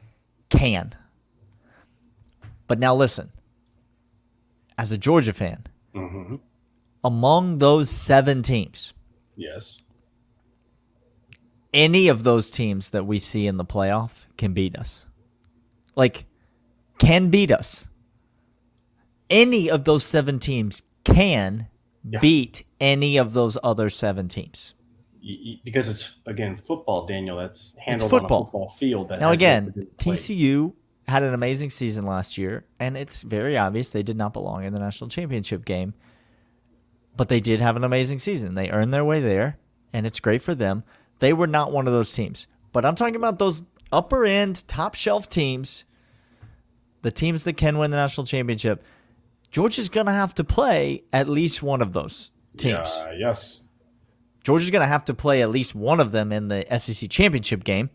can. 0.50 0.94
But 2.68 2.80
now 2.80 2.96
listen. 2.96 3.32
As 4.78 4.92
a 4.92 4.98
Georgia 4.98 5.34
fan, 5.34 5.64
hmm 5.94 6.36
among 7.06 7.58
those 7.58 7.90
seven 7.90 8.42
teams, 8.44 8.94
Yes. 9.36 9.82
any 11.74 12.08
of 12.08 12.24
those 12.24 12.50
teams 12.50 12.92
that 12.92 13.06
we 13.06 13.20
see 13.20 13.46
in 13.46 13.58
the 13.58 13.66
playoff 13.66 14.26
can 14.38 14.54
beat 14.54 14.76
us. 14.78 15.06
Like, 15.96 16.26
can 16.98 17.30
beat 17.30 17.52
us. 17.52 17.88
Any 19.30 19.70
of 19.70 19.84
those 19.86 20.04
seven 20.04 20.40
teams 20.40 20.82
can 21.04 21.68
Yeah. 22.10 22.20
beat 22.20 22.64
any 22.80 23.18
of 23.18 23.34
those 23.34 23.58
other 23.64 23.90
seven 23.90 24.28
teams. 24.28 24.74
Because 25.64 25.88
it's, 25.88 26.18
again, 26.26 26.58
football, 26.58 27.06
Daniel. 27.06 27.38
That's 27.38 27.76
handled 27.78 28.10
football. 28.12 28.38
on 28.38 28.44
a 28.44 28.46
football 28.46 28.68
field. 28.78 29.10
That 29.10 29.22
Now, 29.22 29.32
has 29.32 29.40
yet 29.40 29.64
to 29.64 29.70
again. 29.70 29.88
TCU 29.98 30.74
had 31.08 31.24
an 31.24 31.34
amazing 31.34 31.70
season 31.70 32.06
last 32.06 32.38
year, 32.38 32.66
and 32.80 32.98
it's 32.98 33.22
very 33.22 33.58
obvious 33.58 33.90
they 33.90 34.04
did 34.04 34.18
not 34.18 34.34
belong 34.34 34.66
in 34.66 34.74
the 34.74 34.80
national 34.80 35.10
championship 35.10 35.64
game. 35.64 35.94
But 37.16 37.30
they 37.30 37.40
did 37.40 37.62
have 37.62 37.76
an 37.78 37.84
amazing 37.86 38.20
season. 38.20 38.56
They 38.56 38.70
earned 38.70 38.94
their 38.94 39.06
way 39.06 39.22
there, 39.22 39.58
and 39.94 40.06
it's 40.06 40.20
great 40.20 40.42
for 40.42 40.56
them. 40.56 40.84
They 41.20 41.32
were 41.32 41.48
not 41.48 41.72
one 41.72 41.88
of 41.88 41.94
those 41.94 42.12
teams. 42.12 42.48
But 42.74 42.84
I'm 42.86 42.96
talking 42.96 43.16
about 43.16 43.40
those 43.40 43.64
upper 43.94 44.26
end, 44.26 44.68
top 44.68 44.96
shelf 44.96 45.30
teams, 45.30 45.86
the 47.02 47.12
teams 47.12 47.44
that 47.44 47.54
can 47.54 47.78
win 47.78 47.92
the 47.92 47.98
national 47.98 48.26
championship. 48.26 48.84
Georgia's 49.52 49.90
going 49.90 50.08
to 50.08 50.12
have 50.14 50.34
to 50.36 50.44
play 50.44 51.04
at 51.14 51.30
least 51.30 51.62
one 51.62 51.82
of 51.82 51.94
those 51.94 52.32
teams. 52.58 52.88
Yeah, 52.98 53.12
yes. 53.18 53.62
Georgia's 54.44 54.72
going 54.72 54.82
to 54.82 54.88
have 54.88 55.06
to 55.06 55.14
play 55.14 55.42
at 55.42 55.50
least 55.50 55.76
one 55.76 56.00
of 56.00 56.12
them 56.12 56.32
in 56.32 56.48
the 56.48 56.66
SEC 56.78 57.10
championship 57.10 57.64
game. 57.64 57.90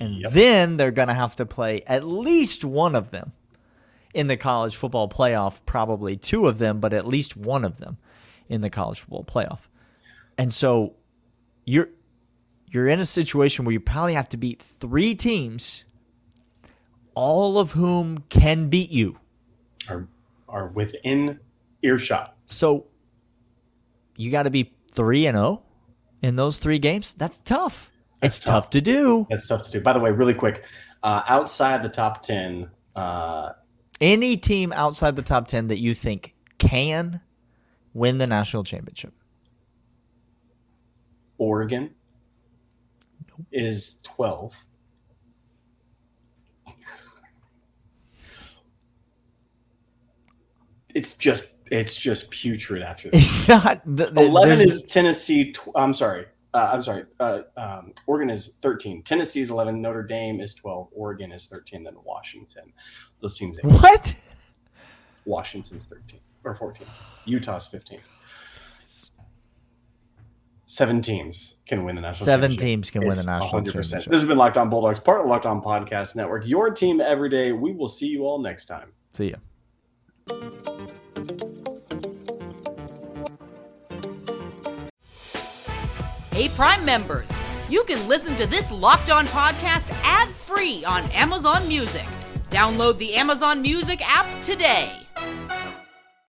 And 0.00 0.20
Yep. 0.20 0.32
then 0.32 0.76
they're 0.76 0.90
going 0.90 1.08
to 1.08 1.14
have 1.14 1.36
to 1.36 1.46
play 1.46 1.82
at 1.86 2.04
least 2.04 2.64
one 2.64 2.94
of 2.96 3.10
them 3.10 3.32
in 4.12 4.26
the 4.26 4.36
college 4.36 4.74
football 4.76 5.08
playoff, 5.08 5.60
probably 5.66 6.16
two 6.16 6.48
of 6.48 6.58
them, 6.58 6.80
but 6.80 6.92
at 6.92 7.06
least 7.06 7.36
one 7.36 7.64
of 7.64 7.78
them 7.78 7.96
in 8.48 8.60
the 8.60 8.70
college 8.70 9.00
football 9.00 9.24
playoff. 9.24 9.60
And 10.36 10.52
so 10.52 10.94
you're 11.64 11.90
you're 12.74 12.88
in 12.88 12.98
a 12.98 13.06
situation 13.06 13.64
where 13.64 13.72
you 13.72 13.78
probably 13.78 14.14
have 14.14 14.28
to 14.28 14.36
beat 14.36 14.60
three 14.60 15.14
teams 15.14 15.84
all 17.14 17.56
of 17.56 17.72
whom 17.72 18.24
can 18.28 18.68
beat 18.68 18.90
you. 18.90 19.16
Are, 19.88 20.08
are 20.48 20.66
within 20.66 21.38
earshot. 21.82 22.36
So 22.46 22.86
you 24.16 24.32
got 24.32 24.42
to 24.42 24.50
be 24.50 24.74
3 24.90 25.26
and 25.26 25.36
0 25.36 25.62
in 26.20 26.34
those 26.34 26.58
3 26.58 26.80
games. 26.80 27.14
That's 27.14 27.38
tough. 27.44 27.92
That's 28.20 28.38
it's 28.38 28.44
tough. 28.44 28.64
tough. 28.64 28.70
to 28.70 28.80
do. 28.80 29.28
That's 29.30 29.46
tough 29.46 29.62
to 29.62 29.70
do. 29.70 29.80
By 29.80 29.92
the 29.92 30.00
way, 30.00 30.10
really 30.10 30.34
quick, 30.34 30.64
uh, 31.04 31.22
outside 31.28 31.84
the 31.84 31.88
top 31.88 32.22
10, 32.22 32.68
uh, 32.96 33.52
Any 34.00 34.36
team 34.36 34.72
outside 34.72 35.14
the 35.14 35.22
top 35.22 35.46
10 35.46 35.68
that 35.68 35.78
you 35.78 35.94
think 35.94 36.34
can 36.58 37.20
win 37.92 38.18
the 38.18 38.26
national 38.26 38.64
championship. 38.64 39.12
Oregon 41.38 41.94
is 43.52 43.98
12. 44.02 44.54
It's 50.94 51.14
just 51.14 51.46
it's 51.70 51.96
just 51.96 52.30
putrid 52.30 52.82
after 52.82 53.10
this. 53.10 53.22
It's 53.22 53.48
not 53.48 53.82
the, 53.84 54.06
the- 54.06 54.20
11 54.22 54.60
is 54.60 54.82
Tennessee. 54.82 55.52
Tw- 55.52 55.70
I'm 55.74 55.94
sorry. 55.94 56.26
Uh, 56.52 56.70
I'm 56.72 56.82
sorry. 56.82 57.04
Uh, 57.18 57.40
um, 57.56 57.92
Oregon 58.06 58.30
is 58.30 58.54
13. 58.62 59.02
Tennessee 59.02 59.40
is 59.40 59.50
11. 59.50 59.80
Notre 59.82 60.04
Dame 60.04 60.40
is 60.40 60.54
12. 60.54 60.88
Oregon 60.92 61.32
is 61.32 61.46
13. 61.46 61.82
Then 61.82 61.94
Washington. 62.04 62.72
Those 63.20 63.36
teams. 63.36 63.58
What? 63.62 64.14
Washington's 65.24 65.84
13 65.86 66.20
or 66.44 66.54
14. 66.54 66.86
Utah's 67.24 67.66
15. 67.66 67.98
Seven 70.74 71.00
teams 71.00 71.54
can 71.68 71.84
win 71.84 71.94
the 71.94 72.00
national 72.00 72.24
Seven 72.24 72.50
championship. 72.50 72.66
teams 72.66 72.90
can 72.90 73.06
win 73.06 73.16
the 73.16 73.22
national 73.22 73.62
100%. 73.62 73.64
championship. 73.66 74.10
This 74.10 74.20
has 74.20 74.24
been 74.24 74.36
Locked 74.36 74.56
On 74.56 74.68
Bulldogs, 74.68 74.98
part 74.98 75.20
of 75.20 75.28
Locked 75.28 75.46
On 75.46 75.62
Podcast 75.62 76.16
Network. 76.16 76.44
Your 76.48 76.68
team 76.70 77.00
every 77.00 77.28
day. 77.30 77.52
We 77.52 77.72
will 77.72 77.86
see 77.86 78.08
you 78.08 78.24
all 78.26 78.40
next 78.40 78.64
time. 78.64 78.88
See 79.12 79.30
ya. 79.30 79.36
Hey, 86.32 86.48
Prime 86.48 86.84
members, 86.84 87.28
you 87.68 87.84
can 87.84 88.08
listen 88.08 88.34
to 88.36 88.46
this 88.46 88.68
Locked 88.72 89.10
On 89.10 89.26
podcast 89.26 89.88
ad 90.02 90.28
free 90.28 90.84
on 90.84 91.04
Amazon 91.12 91.68
Music. 91.68 92.06
Download 92.50 92.98
the 92.98 93.14
Amazon 93.14 93.62
Music 93.62 94.00
app 94.04 94.26
today. 94.42 94.90